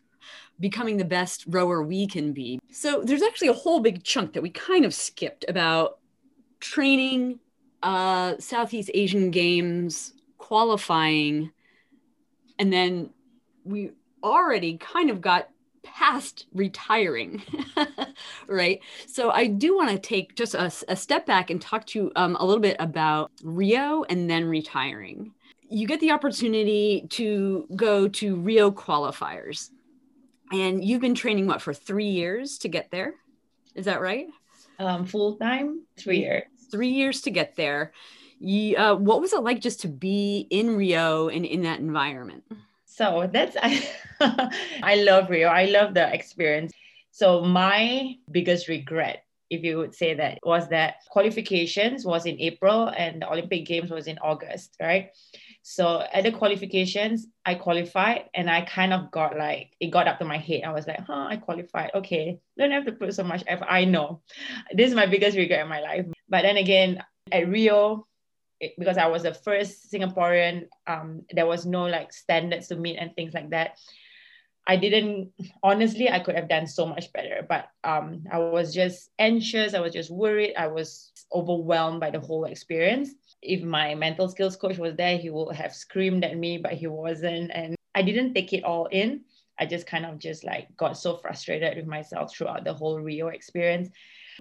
[0.60, 2.60] becoming the best rower we can be.
[2.72, 6.00] So there's actually a whole big chunk that we kind of skipped about
[6.60, 7.40] training
[7.84, 11.52] uh southeast asian games qualifying
[12.58, 13.12] and then
[13.64, 13.92] we
[14.24, 15.50] already kind of got
[15.84, 17.42] past retiring,
[18.48, 18.80] right?
[19.08, 22.12] So I do want to take just a, a, step back and talk to you
[22.16, 25.34] um, a little bit about Rio and then retiring.
[25.70, 29.70] You get the opportunity to go to Rio qualifiers,
[30.52, 33.16] and you've been training what for three years to get there?
[33.76, 34.28] Is that right?
[34.80, 36.44] Um, Full time, three years.
[36.72, 37.94] Three years to get there.
[38.40, 42.44] You, uh, what was it like just to be in Rio and in that environment?
[42.98, 43.88] So that's I,
[44.82, 45.50] I love Rio.
[45.50, 46.74] I love the experience.
[47.12, 52.88] So my biggest regret, if you would say that, was that qualifications was in April
[52.88, 55.12] and the Olympic Games was in August, right?
[55.62, 60.18] So at the qualifications, I qualified and I kind of got like it got up
[60.18, 60.64] to my head.
[60.64, 61.92] I was like, huh, I qualified.
[61.94, 63.68] Okay, don't have to put so much effort.
[63.70, 64.22] I know.
[64.74, 66.08] This is my biggest regret in my life.
[66.30, 68.08] But then again, at Rio,
[68.78, 73.16] because I was the first Singaporean, um, there was no like standards to meet and
[73.16, 73.78] things like that.
[74.70, 75.32] I didn't
[75.64, 79.74] honestly I could have done so much better, but um, I was just anxious.
[79.74, 80.56] I was just worried.
[80.58, 83.14] I was overwhelmed by the whole experience.
[83.42, 86.88] If my mental skills coach was there, he would have screamed at me, but he
[86.88, 89.22] wasn't, and I didn't take it all in.
[89.60, 93.30] I just kind of just like got so frustrated with myself throughout the whole Rio
[93.30, 93.90] experience.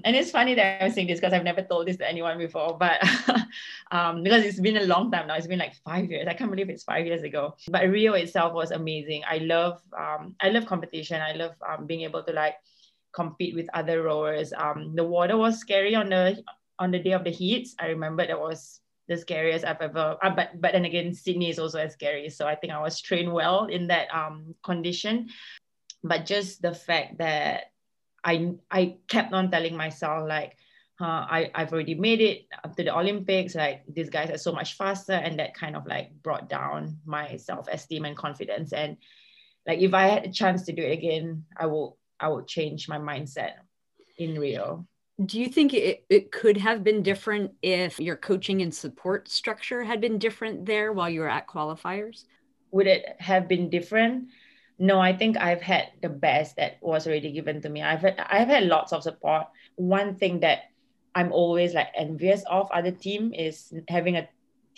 [0.05, 2.77] And it's funny that I'm saying this because I've never told this to anyone before,
[2.79, 3.01] but
[3.91, 5.35] um, because it's been a long time now.
[5.35, 6.27] It's been like five years.
[6.29, 7.57] I can't believe it's five years ago.
[7.69, 9.23] But Rio itself was amazing.
[9.29, 11.21] I love um, I love competition.
[11.21, 12.57] I love um, being able to like
[13.13, 14.53] compete with other rowers.
[14.57, 16.43] Um, the water was scary on the
[16.79, 17.75] on the day of the heats.
[17.79, 20.17] I remember that was the scariest I've ever.
[20.23, 22.29] Uh, but but then again, Sydney is also as scary.
[22.29, 25.29] So I think I was trained well in that um, condition.
[26.05, 27.73] But just the fact that
[28.27, 30.59] I I kept on telling myself like,
[31.01, 33.55] uh, I, I've already made it up to the Olympics.
[33.55, 35.13] Like these guys are so much faster.
[35.13, 38.73] And that kind of like brought down my self-esteem and confidence.
[38.73, 38.97] And
[39.67, 42.89] like if I had a chance to do it again, I will I would change
[42.89, 43.53] my mindset
[44.19, 44.87] in Rio.
[45.25, 49.85] Do you think it, it could have been different if your coaching and support structure
[49.85, 52.25] had been different there while you were at qualifiers?
[52.73, 54.29] Would it have been different?
[54.79, 57.83] No, I think I've had the best that was already given to me.
[57.83, 59.47] I've had, I've had lots of support.
[59.77, 60.71] One thing that
[61.15, 64.29] I'm always like envious of other team is having a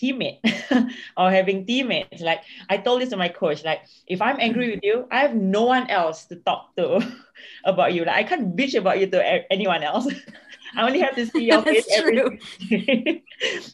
[0.00, 0.38] teammate
[1.16, 2.22] or having teammates.
[2.22, 5.34] Like I told this to my coach, like if I'm angry with you, I have
[5.34, 7.02] no one else to talk to
[7.64, 8.04] about you.
[8.04, 10.06] Like I can't bitch about you to anyone else.
[10.76, 12.18] I only have to see your face every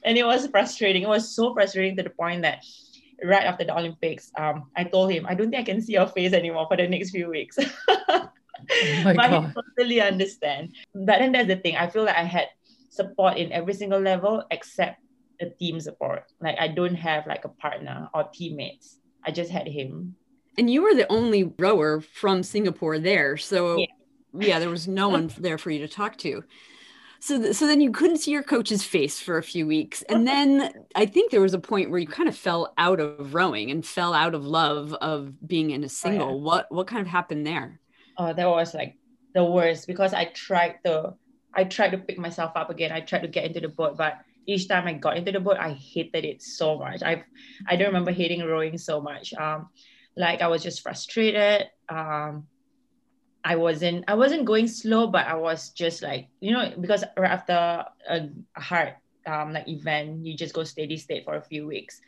[0.04, 1.02] and it was frustrating.
[1.02, 2.64] It was so frustrating to the point that
[3.24, 6.06] right after the Olympics, um, I told him, I don't think I can see your
[6.06, 7.58] face anymore for the next few weeks.
[8.70, 9.32] Oh but God.
[9.32, 10.74] I totally understand.
[10.94, 11.76] But then that's the thing.
[11.76, 12.48] I feel like I had
[12.90, 15.00] support in every single level except
[15.40, 16.24] the team support.
[16.40, 18.98] Like I don't have like a partner or teammates.
[19.24, 20.14] I just had him.
[20.56, 23.36] And you were the only rower from Singapore there.
[23.36, 23.86] So yeah,
[24.32, 26.44] yeah there was no one there for you to talk to.
[27.24, 30.02] So, th- so then you couldn't see your coach's face for a few weeks.
[30.02, 33.32] And then I think there was a point where you kind of fell out of
[33.32, 36.28] rowing and fell out of love of being in a single.
[36.28, 36.42] Oh, yeah.
[36.42, 37.80] What, what kind of happened there?
[38.18, 38.96] oh that was like
[39.34, 41.14] the worst because I tried to
[41.54, 42.90] I tried to pick myself up again.
[42.92, 45.56] I tried to get into the boat, but each time I got into the boat,
[45.56, 47.02] I hated it so much.
[47.02, 47.24] I
[47.66, 49.32] I don't remember hating rowing so much.
[49.34, 49.68] Um,
[50.16, 51.68] like I was just frustrated.
[51.88, 52.46] Um,
[53.44, 57.30] I wasn't I wasn't going slow, but I was just like you know because right
[57.30, 58.94] after a, hard
[59.26, 62.00] um like event, you just go steady state for a few weeks,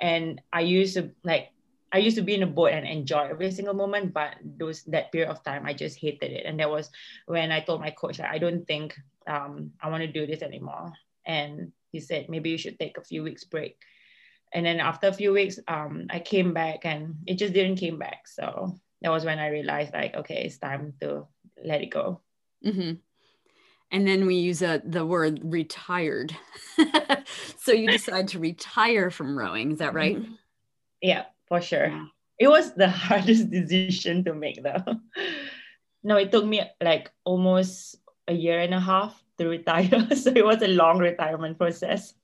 [0.00, 1.50] and I used to like
[1.92, 5.12] I used to be in a boat and enjoy every single moment, but those that
[5.12, 6.46] period of time I just hated it.
[6.46, 6.90] And that was
[7.26, 10.42] when I told my coach that I don't think um, I want to do this
[10.42, 10.92] anymore.
[11.26, 13.78] And he said maybe you should take a few weeks break.
[14.52, 17.98] And then after a few weeks, um, I came back and it just didn't came
[17.98, 18.26] back.
[18.26, 21.28] So that was when I realized like, okay, it's time to
[21.62, 22.22] let it go.
[22.64, 22.94] Mm-hmm.
[23.92, 26.34] And then we use uh, the word retired.
[27.58, 29.72] so you decide to retire from rowing.
[29.72, 30.18] Is that right?
[31.02, 31.88] Yeah for sure.
[31.88, 32.06] Yeah.
[32.38, 34.82] It was the hardest decision to make though.
[36.02, 40.08] no, it took me like almost a year and a half to retire.
[40.16, 42.14] so it was a long retirement process.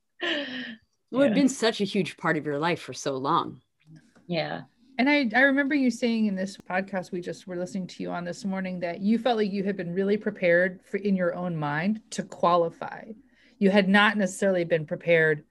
[1.11, 1.27] Well, yeah.
[1.27, 3.61] it's been such a huge part of your life for so long.
[4.27, 4.63] Yeah.
[5.01, 8.11] And I, I remember you saying in this podcast we just were listening to you
[8.11, 11.35] on this morning that you felt like you had been really prepared for in your
[11.35, 13.05] own mind to qualify.
[13.59, 15.45] You had not necessarily been prepared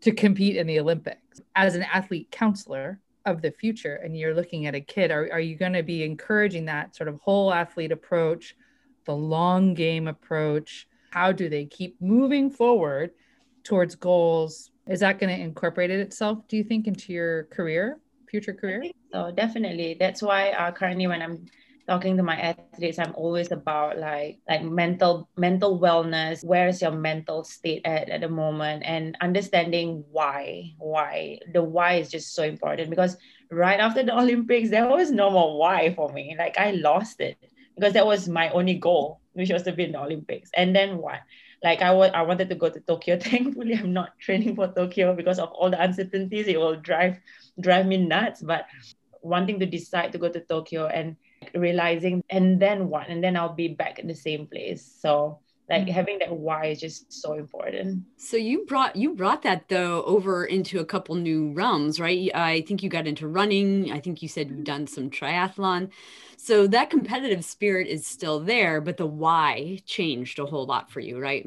[0.00, 1.40] to compete in the Olympics.
[1.54, 5.38] As an athlete counselor of the future, and you're looking at a kid, are, are
[5.38, 8.56] you going to be encouraging that sort of whole athlete approach,
[9.04, 10.88] the long game approach?
[11.12, 13.12] How do they keep moving forward
[13.62, 14.72] towards goals?
[14.88, 18.82] Is that going to incorporate itself, do you think, into your career, future career?
[19.12, 19.96] so, definitely.
[19.98, 21.46] That's why uh, currently when I'm
[21.90, 26.44] talking to my athletes i'm always about like like mental mental wellness.
[26.44, 28.84] Where is your mental state at at the moment?
[28.86, 31.40] And understanding why why.
[31.52, 33.16] The why is just so important because
[33.50, 36.36] right after the olympics there was no more why for me.
[36.38, 37.36] Like i lost it
[37.74, 40.50] because that was my only goal which was to be in the olympics.
[40.54, 41.20] And then what
[41.62, 43.18] like I, w- I wanted to go to tokyo.
[43.20, 46.48] Thankfully i'm not training for tokyo because of all the uncertainties.
[46.48, 47.18] It will drive
[47.60, 48.42] drive me nuts.
[48.42, 48.66] But
[49.22, 51.16] wanting to decide to go to tokyo and
[51.54, 53.08] realizing and then what?
[53.08, 54.84] And then i'll be back in the same place.
[55.00, 55.92] So like mm-hmm.
[55.92, 58.02] having that why is just so important.
[58.16, 62.30] So you brought you brought that though over into a couple new realms right?
[62.34, 63.92] I think you got into running.
[63.92, 65.90] I think you said you've done some triathlon
[66.42, 71.00] so that competitive spirit is still there but the why changed a whole lot for
[71.00, 71.46] you right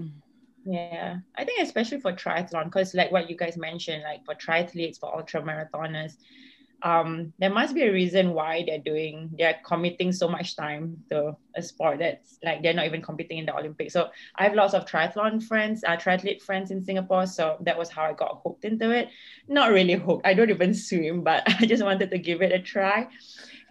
[0.66, 5.00] yeah i think especially for triathlon because like what you guys mentioned like for triathletes
[5.00, 6.14] for ultra marathoners
[6.84, 11.36] um, there must be a reason why they're doing they're committing so much time to
[11.56, 13.94] a sport that's like they're not even competing in the Olympics.
[13.94, 17.26] So I have lots of triathlon friends, uh, triathlete friends in Singapore.
[17.26, 19.10] So that was how I got hooked into it.
[19.48, 20.28] Not really hooked.
[20.28, 23.08] I don't even swim, but I just wanted to give it a try.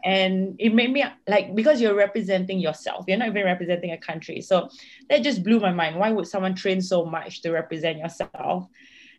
[0.05, 4.40] And it made me like because you're representing yourself, you're not even representing a country.
[4.40, 4.68] So
[5.09, 5.96] that just blew my mind.
[5.96, 8.68] Why would someone train so much to represent yourself?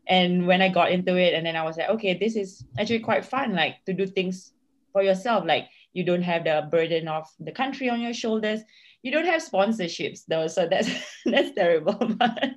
[0.08, 3.00] and when i got into it and then i was like okay this is actually
[3.00, 4.54] quite fun like to do things
[4.92, 8.62] for yourself like you don't have the burden of the country on your shoulders
[9.02, 10.90] you don't have sponsorships though so that's
[11.26, 12.52] that's terrible but,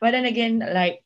[0.00, 1.02] but then again like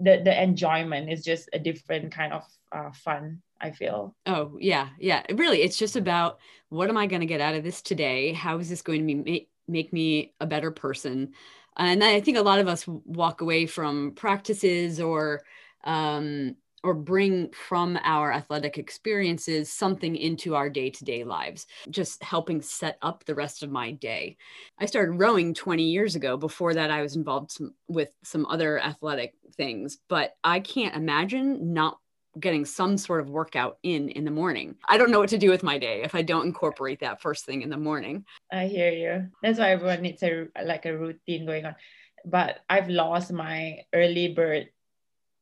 [0.00, 4.14] the the enjoyment is just a different kind of uh, fun i feel.
[4.26, 5.22] Oh yeah yeah.
[5.30, 6.38] Really it's just about
[6.70, 8.32] what am i going to get out of this today?
[8.32, 11.32] How is this going to make, make me a better person?
[11.76, 15.42] And I think a lot of us walk away from practices or
[15.84, 22.96] um, or bring from our athletic experiences something into our day-to-day lives just helping set
[23.02, 24.36] up the rest of my day.
[24.78, 26.36] I started rowing 20 years ago.
[26.36, 31.72] Before that i was involved some, with some other athletic things but i can't imagine
[31.72, 31.98] not
[32.38, 34.76] getting some sort of workout in in the morning.
[34.88, 37.44] I don't know what to do with my day if i don't incorporate that first
[37.44, 38.24] thing in the morning.
[38.52, 39.28] I hear you.
[39.42, 41.74] That's why everyone needs a like a routine going on.
[42.24, 44.68] But i've lost my early bird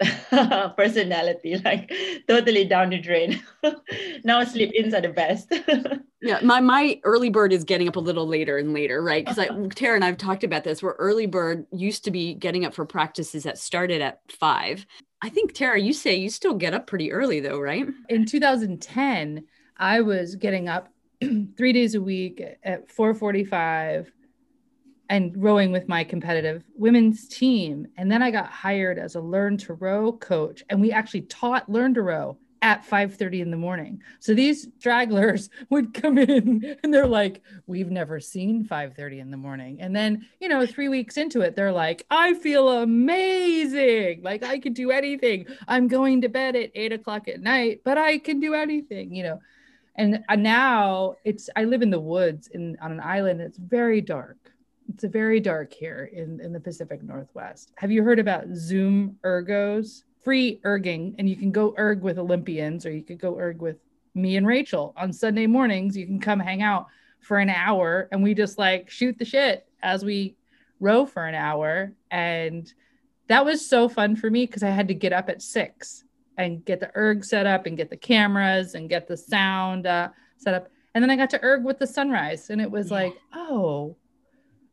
[0.76, 1.92] personality, like
[2.28, 3.42] totally down the drain.
[4.24, 5.53] now sleep ins are the best.
[6.22, 9.24] yeah, my my early bird is getting up a little later and later, right?
[9.24, 10.82] Because I Tara and I've talked about this.
[10.82, 14.86] Where early bird used to be getting up for practices that started at five.
[15.20, 17.86] I think Tara, you say you still get up pretty early though, right?
[18.09, 19.44] In 2010,
[19.76, 20.92] I was getting up
[21.57, 24.12] three days a week at 445
[25.09, 27.87] and rowing with my competitive women's team.
[27.97, 30.63] And then I got hired as a learn to row coach.
[30.69, 34.03] And we actually taught learn to row at 5:30 in the morning.
[34.21, 39.37] So these stragglers would come in and they're like, "We've never seen 5:30 in the
[39.37, 44.23] morning." And then, you know, 3 weeks into it, they're like, "I feel amazing.
[44.23, 45.47] Like I could do anything.
[45.67, 49.23] I'm going to bed at 8 o'clock at night, but I can do anything." You
[49.25, 49.41] know.
[49.95, 53.41] And uh, now it's I live in the woods in on an island.
[53.41, 54.47] It's very dark
[54.89, 57.72] it's very dark here in, in the Pacific Northwest.
[57.76, 60.05] Have you heard about Zoom ergos?
[60.24, 63.76] Free erging, and you can go erg with Olympians or you could go erg with
[64.14, 65.97] me and Rachel on Sunday mornings.
[65.97, 66.86] You can come hang out
[67.20, 70.36] for an hour and we just like shoot the shit as we
[70.80, 71.93] row for an hour.
[72.11, 72.72] And
[73.28, 76.05] that was so fun for me because I had to get up at six
[76.36, 80.09] and get the erg set up and get the cameras and get the sound uh,
[80.36, 80.68] set up.
[80.95, 82.51] And then I got to erg with the sunrise.
[82.51, 82.95] And it was yeah.
[82.95, 83.97] like, oh,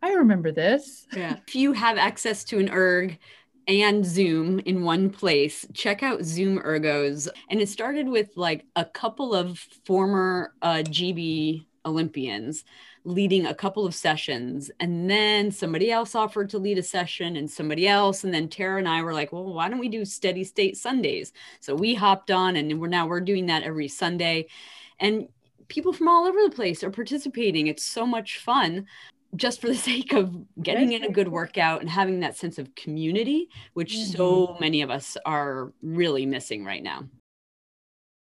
[0.05, 1.07] I remember this.
[1.15, 1.37] Yeah.
[1.47, 3.17] if you have access to an erg
[3.67, 7.27] and Zoom in one place, check out Zoom Ergos.
[7.49, 12.65] And it started with like a couple of former uh, GB Olympians
[13.03, 14.69] leading a couple of sessions.
[14.79, 18.23] And then somebody else offered to lead a session and somebody else.
[18.23, 21.33] And then Tara and I were like, well, why don't we do steady state Sundays?
[21.61, 24.49] So we hopped on and we're now we're doing that every Sunday.
[24.99, 25.29] And
[25.67, 27.65] people from all over the place are participating.
[27.65, 28.85] It's so much fun
[29.35, 32.73] just for the sake of getting in a good workout and having that sense of
[32.75, 34.17] community, which mm-hmm.
[34.17, 37.03] so many of us are really missing right now.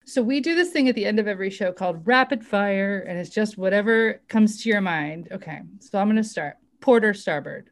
[0.07, 3.17] So we do this thing at the end of every show called rapid fire, and
[3.17, 5.29] it's just whatever comes to your mind.
[5.31, 6.57] Okay, so I'm going to start.
[6.79, 7.71] Port or starboard?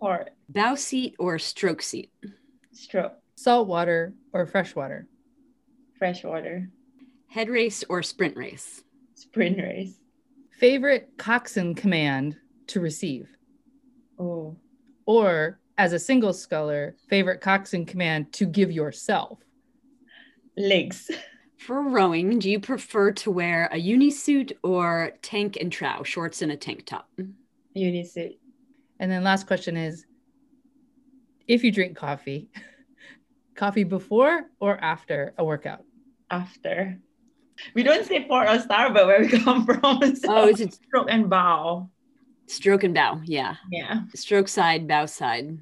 [0.00, 0.30] Port.
[0.48, 2.10] Bow seat or stroke seat?
[2.72, 3.12] Stroke.
[3.36, 5.06] Salt water or fresh water?
[5.96, 6.68] Fresh water.
[7.28, 8.82] Head race or sprint race?
[9.14, 9.94] Sprint race.
[10.58, 12.36] Favorite coxswain command
[12.66, 13.28] to receive?
[14.18, 14.56] Oh.
[15.06, 19.38] Or as a single sculler, favorite coxswain command to give yourself?
[20.56, 21.12] Legs.
[21.58, 26.50] For rowing, do you prefer to wear a unisuit or tank and trou, shorts and
[26.50, 27.08] a tank top?
[27.74, 28.40] Unisuit.
[28.98, 30.06] And then last question is
[31.46, 32.48] if you drink coffee,
[33.54, 35.84] coffee before or after a workout?
[36.30, 36.98] After.
[37.74, 40.16] We don't say port or star, but where we come from.
[40.16, 41.88] So oh, is it stroke and bow?
[42.46, 43.56] Stroke and bow, yeah.
[43.70, 44.02] Yeah.
[44.14, 45.58] Stroke side, bow side.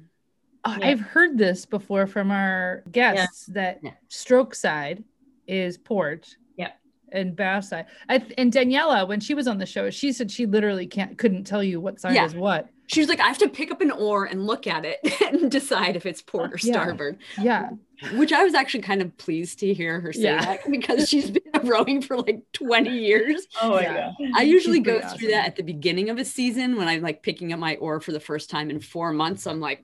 [0.63, 0.87] Oh, yeah.
[0.87, 3.53] I've heard this before from our guests yeah.
[3.53, 3.91] that yeah.
[4.09, 5.03] stroke side
[5.47, 6.35] is port.
[6.57, 6.71] Yeah.
[7.11, 7.85] And bow side.
[8.09, 11.45] I, and Daniela, when she was on the show, she said she literally can't couldn't
[11.45, 12.69] tell you what side is what.
[12.87, 15.51] She was like, I have to pick up an oar and look at it and
[15.51, 17.17] decide if it's port uh, or starboard.
[17.37, 17.69] Yeah.
[18.01, 18.17] yeah.
[18.17, 20.45] Which I was actually kind of pleased to hear her say yeah.
[20.45, 23.47] that because she's been rowing for like 20 years.
[23.61, 24.11] Oh my yeah.
[24.17, 24.29] God.
[24.35, 25.17] I usually go awesome.
[25.17, 27.99] through that at the beginning of a season when I'm like picking up my oar
[27.99, 29.47] for the first time in four months.
[29.47, 29.83] I'm like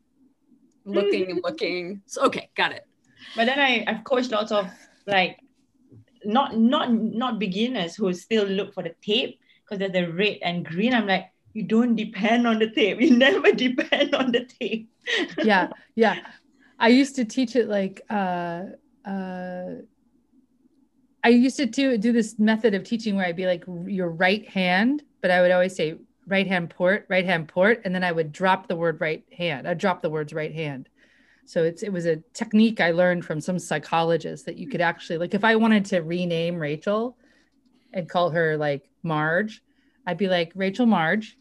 [0.86, 2.02] looking and looking.
[2.06, 2.86] So okay, got it.
[3.36, 4.70] But then I, I've coached lots of
[5.08, 5.40] like
[6.24, 10.66] not not not beginners who still look for the tape because there's the red and
[10.66, 10.94] green.
[10.94, 13.00] I'm like, you don't depend on the tape.
[13.00, 14.90] You never depend on the tape.
[15.44, 16.20] yeah, yeah.
[16.80, 18.64] I used to teach it like uh
[19.06, 19.66] uh
[21.24, 24.46] I used to do, do this method of teaching where I'd be like your right
[24.50, 25.96] hand, but I would always say
[26.28, 29.66] right hand port, right hand port, and then I would drop the word right hand.
[29.66, 30.90] I drop the words right hand.
[31.46, 35.18] So it's it was a technique I learned from some psychologist that you could actually
[35.18, 37.18] like if I wanted to rename Rachel
[37.94, 39.62] and call her like Marge,
[40.06, 41.38] I'd be like Rachel Marge,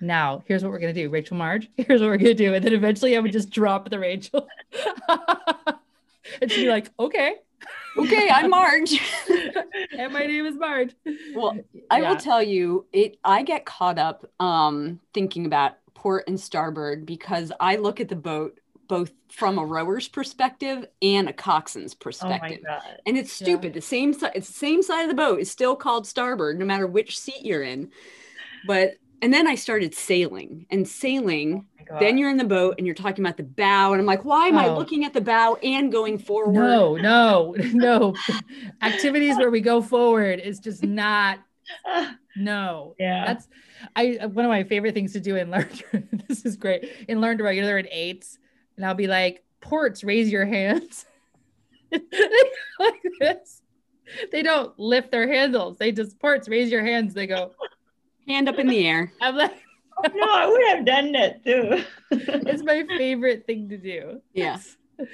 [0.00, 2.72] now here's what we're gonna do rachel marge here's what we're gonna do and then
[2.72, 4.46] eventually i would just drop the rachel
[5.08, 7.34] and she'd be like okay
[7.96, 9.00] okay i'm marge
[9.98, 10.94] and my name is marge
[11.34, 11.58] well
[11.90, 12.08] i yeah.
[12.08, 17.50] will tell you it i get caught up um thinking about port and starboard because
[17.58, 22.60] I look at the boat both from a rower's perspective and a coxswain's perspective.
[22.62, 23.00] Oh my god.
[23.06, 23.46] And it's Yeah.
[23.46, 23.72] stupid.
[23.72, 25.40] The same side, it's the same side of the boat.
[25.40, 27.90] It's still called starboard, no matter which seat you're in.
[28.66, 31.66] But and then I started sailing and sailing.
[31.90, 31.98] Oh.
[32.00, 34.48] Then you're in the boat and you're talking about the bow, and I'm like, why
[34.48, 34.76] am I Oh.
[34.76, 36.54] looking at the bow and going forward?
[36.54, 38.14] No, no, no.
[38.82, 41.38] Activities where we go forward is just not
[42.36, 42.94] no.
[42.98, 43.26] yeah.
[43.26, 43.48] That's
[43.96, 45.68] I one of my favorite things to do in learn.
[46.28, 47.50] this is great in learn to row.
[47.50, 48.38] You know they're in eights,
[48.76, 51.04] and I'll be like, ports, raise your hands.
[51.92, 53.62] like this.
[54.32, 55.76] They don't lift their handles.
[55.78, 57.14] They just ports, raise your hands.
[57.14, 57.52] They go.
[58.28, 59.12] Hand up in the air.
[59.20, 59.52] I'm like,
[59.98, 61.84] oh, no, I would have done that too.
[62.10, 64.20] it's my favorite thing to do.
[64.32, 64.58] Yeah.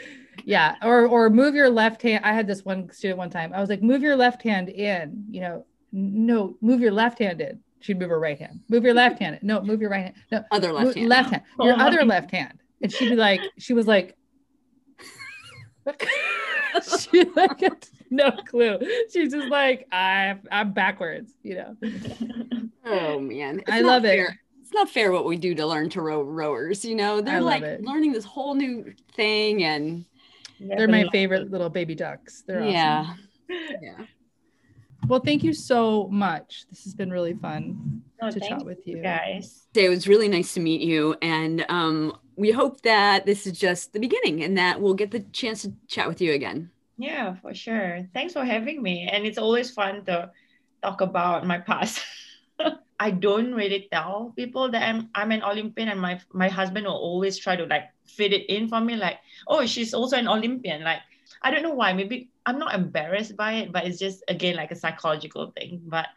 [0.44, 0.76] Yeah.
[0.82, 2.24] Or or move your left hand.
[2.24, 3.52] I had this one student one time.
[3.54, 5.24] I was like, move your left hand in.
[5.30, 7.60] You know, no, move your left hand in.
[7.80, 8.60] She'd move her right hand.
[8.68, 9.38] Move your left hand.
[9.40, 9.46] in.
[9.46, 10.14] No, move your right hand.
[10.30, 10.98] No, Other left left hand.
[10.98, 11.08] hand.
[11.10, 11.42] Left hand.
[11.60, 12.58] Your Oh other left hand.
[12.82, 14.16] And she'd be like, she was like,
[16.98, 18.78] she like had no clue.
[19.12, 21.76] She's just like, I'm I'm backwards, you know.
[22.84, 23.60] Oh man.
[23.60, 24.28] It's I not love it.
[24.60, 26.84] It's not fair what we do to learn to row rowers.
[26.84, 27.82] You know, they're like it.
[27.84, 30.04] learning this whole new thing and
[30.60, 32.42] They're my favorite little baby ducks.
[32.46, 32.72] They're awesome.
[32.72, 33.14] yeah.
[33.82, 34.04] Yeah.
[35.08, 36.66] Well, thank you so much.
[36.70, 39.02] This has been really fun No, to chat with you.
[39.02, 39.66] guys.
[39.74, 41.16] It was really nice to meet you.
[41.22, 45.20] And um, we hope that this is just the beginning and that we'll get the
[45.32, 46.70] chance to chat with you again.
[47.00, 48.04] Yeah, for sure.
[48.12, 49.08] Thanks for having me.
[49.08, 50.30] And it's always fun to
[50.82, 52.04] talk about my past.
[53.00, 57.00] I don't really tell people that I'm I'm an Olympian and my my husband will
[57.00, 60.84] always try to like fit it in for me like, oh, she's also an Olympian.
[60.84, 61.00] Like
[61.42, 61.92] I don't know why.
[61.94, 65.80] Maybe I'm not embarrassed by it, but it's just again like a psychological thing.
[65.88, 66.08] But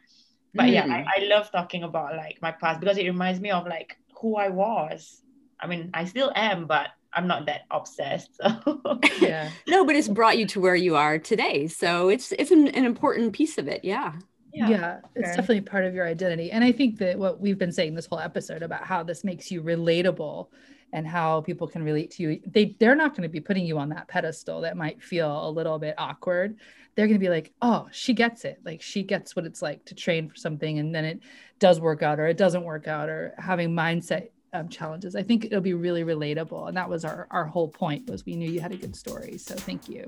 [0.56, 0.92] but yeah, Mm.
[0.92, 4.36] I, I love talking about like my past because it reminds me of like who
[4.38, 5.24] I was.
[5.60, 8.36] I mean, I still am, but I'm not that obsessed.
[8.36, 8.82] So
[9.22, 9.50] Yeah.
[9.68, 11.68] No, but it's brought you to where you are today.
[11.68, 13.84] So it's it's an, an important piece of it.
[13.84, 14.14] Yeah.
[14.52, 15.36] yeah, it's sure.
[15.36, 18.20] definitely part of your identity and i think that what we've been saying this whole
[18.20, 20.48] episode about how this makes you relatable
[20.92, 23.80] and how people can relate to you they they're not going to be putting you
[23.80, 26.56] on that pedestal that might feel a little bit awkward
[26.96, 29.84] they're going to be like oh she gets it like she gets what it's like
[29.86, 31.20] to train for something and then it
[31.58, 35.46] does work out or it doesn't work out or having mindset um, challenges i think
[35.46, 38.60] it'll be really relatable and that was our our whole point was we knew you
[38.60, 40.06] had a good story so thank you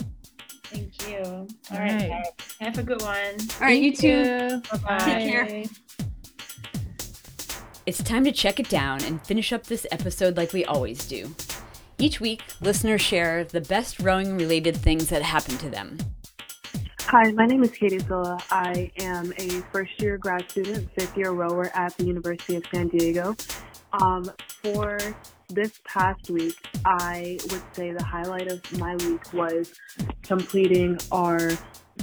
[0.66, 1.18] Thank you.
[1.24, 2.10] All All right.
[2.10, 2.26] right.
[2.60, 3.36] Have a good one.
[3.62, 4.62] All right, you too.
[4.72, 4.98] Bye-bye.
[4.98, 5.64] Take care.
[7.86, 11.34] It's time to check it down and finish up this episode like we always do.
[12.00, 15.98] Each week, listeners share the best rowing related things that happened to them.
[17.02, 18.40] Hi, my name is Katie Zilla.
[18.50, 22.88] I am a first year grad student, fifth year rower at the University of San
[22.88, 23.36] Diego.
[24.02, 24.30] Um,
[24.62, 24.98] for
[25.50, 29.74] this past week, I would say the highlight of my week was
[30.22, 31.52] completing our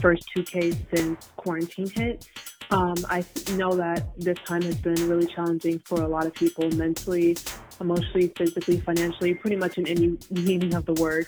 [0.00, 2.28] first 2K since quarantine hit.
[2.70, 3.22] Um, I
[3.56, 7.36] know that this time has been really challenging for a lot of people mentally,
[7.80, 11.26] emotionally, physically, financially, pretty much in any meaning of the word.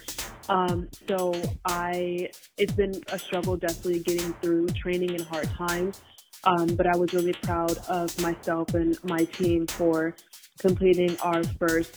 [0.49, 1.35] Um, so
[1.67, 6.01] I, it's been a struggle definitely getting through training in hard times.
[6.47, 10.15] Um, but I was really proud of myself and my team for
[10.59, 11.95] completing our first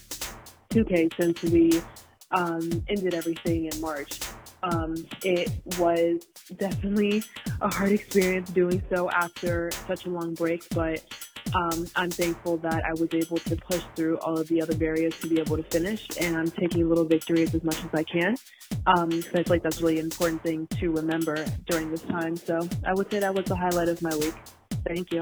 [0.70, 1.82] 2K since we
[2.32, 4.20] um, ended everything in March.
[4.64, 6.26] Um, it was
[6.58, 7.24] definitely
[7.62, 11.04] a hard experience doing so after such a long break, but
[11.56, 15.18] um, I'm thankful that I was able to push through all of the other barriers
[15.20, 18.36] to be able to finish, and I'm taking little victories as much as I can.
[18.86, 22.36] Um, so I feel like that's really an important thing to remember during this time.
[22.36, 24.36] So I would say that was the highlight of my week.
[24.86, 25.22] Thank you.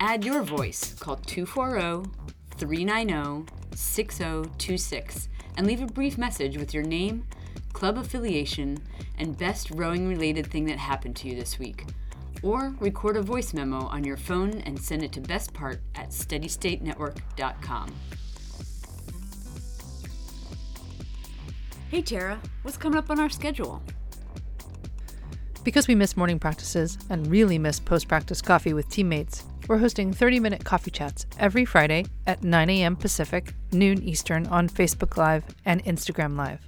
[0.00, 0.94] Add your voice.
[0.94, 2.10] Call 240
[2.56, 7.26] 390 6026 and leave a brief message with your name,
[7.72, 8.78] club affiliation,
[9.18, 11.84] and best rowing related thing that happened to you this week.
[12.42, 17.94] Or record a voice memo on your phone and send it to bestpart at steadystatenetwork.com.
[21.90, 23.82] Hey Tara, what's coming up on our schedule?
[25.64, 30.12] Because we miss morning practices and really miss post practice coffee with teammates, we're hosting
[30.12, 32.96] 30 minute coffee chats every Friday at 9 a.m.
[32.96, 36.60] Pacific, noon Eastern on Facebook Live and Instagram Live.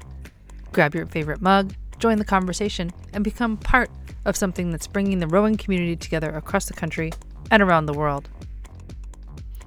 [0.73, 3.91] Grab your favorite mug, join the conversation, and become part
[4.25, 7.13] of something that's bringing the rowing community together across the country
[7.51, 8.29] and around the world.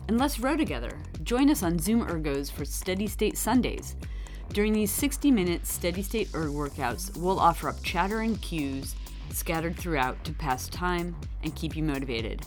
[0.07, 0.97] And let's row together.
[1.23, 3.95] Join us on Zoom Ergos for Steady State Sundays.
[4.49, 8.95] During these 60 minute Steady State Erg workouts, we'll offer up chatter and cues
[9.31, 12.41] scattered throughout to pass time and keep you motivated.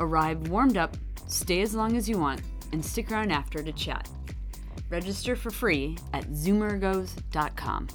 [0.00, 2.40] Arrive warmed up, stay as long as you want,
[2.72, 4.08] and stick around after to chat.
[4.88, 7.88] Register for free at zoomergos.com.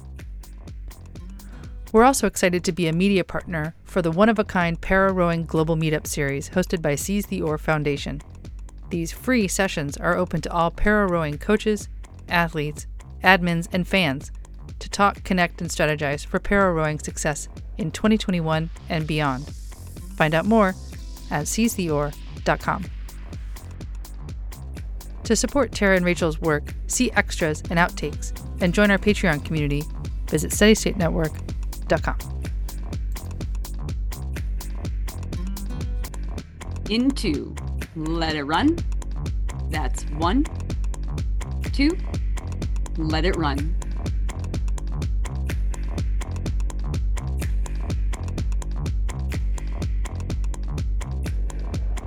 [1.92, 5.12] We're also excited to be a media partner for the one of a kind para
[5.12, 8.22] rowing global meetup series hosted by Seize the Oar Foundation.
[8.88, 11.90] These free sessions are open to all para rowing coaches,
[12.30, 12.86] athletes,
[13.22, 14.32] admins, and fans
[14.78, 19.46] to talk, connect, and strategize for para rowing success in 2021 and beyond.
[20.16, 20.70] Find out more
[21.30, 22.84] at seizetheoar.com.
[25.24, 28.32] To support Tara and Rachel's work, see extras and outtakes,
[28.62, 29.84] and join our Patreon community,
[30.26, 31.51] visit steadystatenetwork.com.
[36.88, 37.54] Into
[37.96, 38.78] let it run.
[39.68, 40.44] That's one,
[41.72, 41.90] two,
[42.96, 43.76] let it run.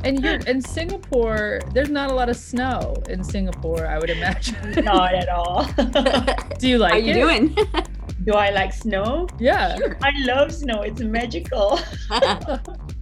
[0.03, 4.83] And you're in Singapore, there's not a lot of snow in Singapore, I would imagine.
[4.85, 5.65] Not at all.
[6.59, 7.13] Do you like How you it?
[7.15, 7.57] doing?
[8.25, 9.27] Do I like snow?
[9.39, 9.77] Yeah.
[10.01, 10.81] I love snow.
[10.81, 11.79] It's magical.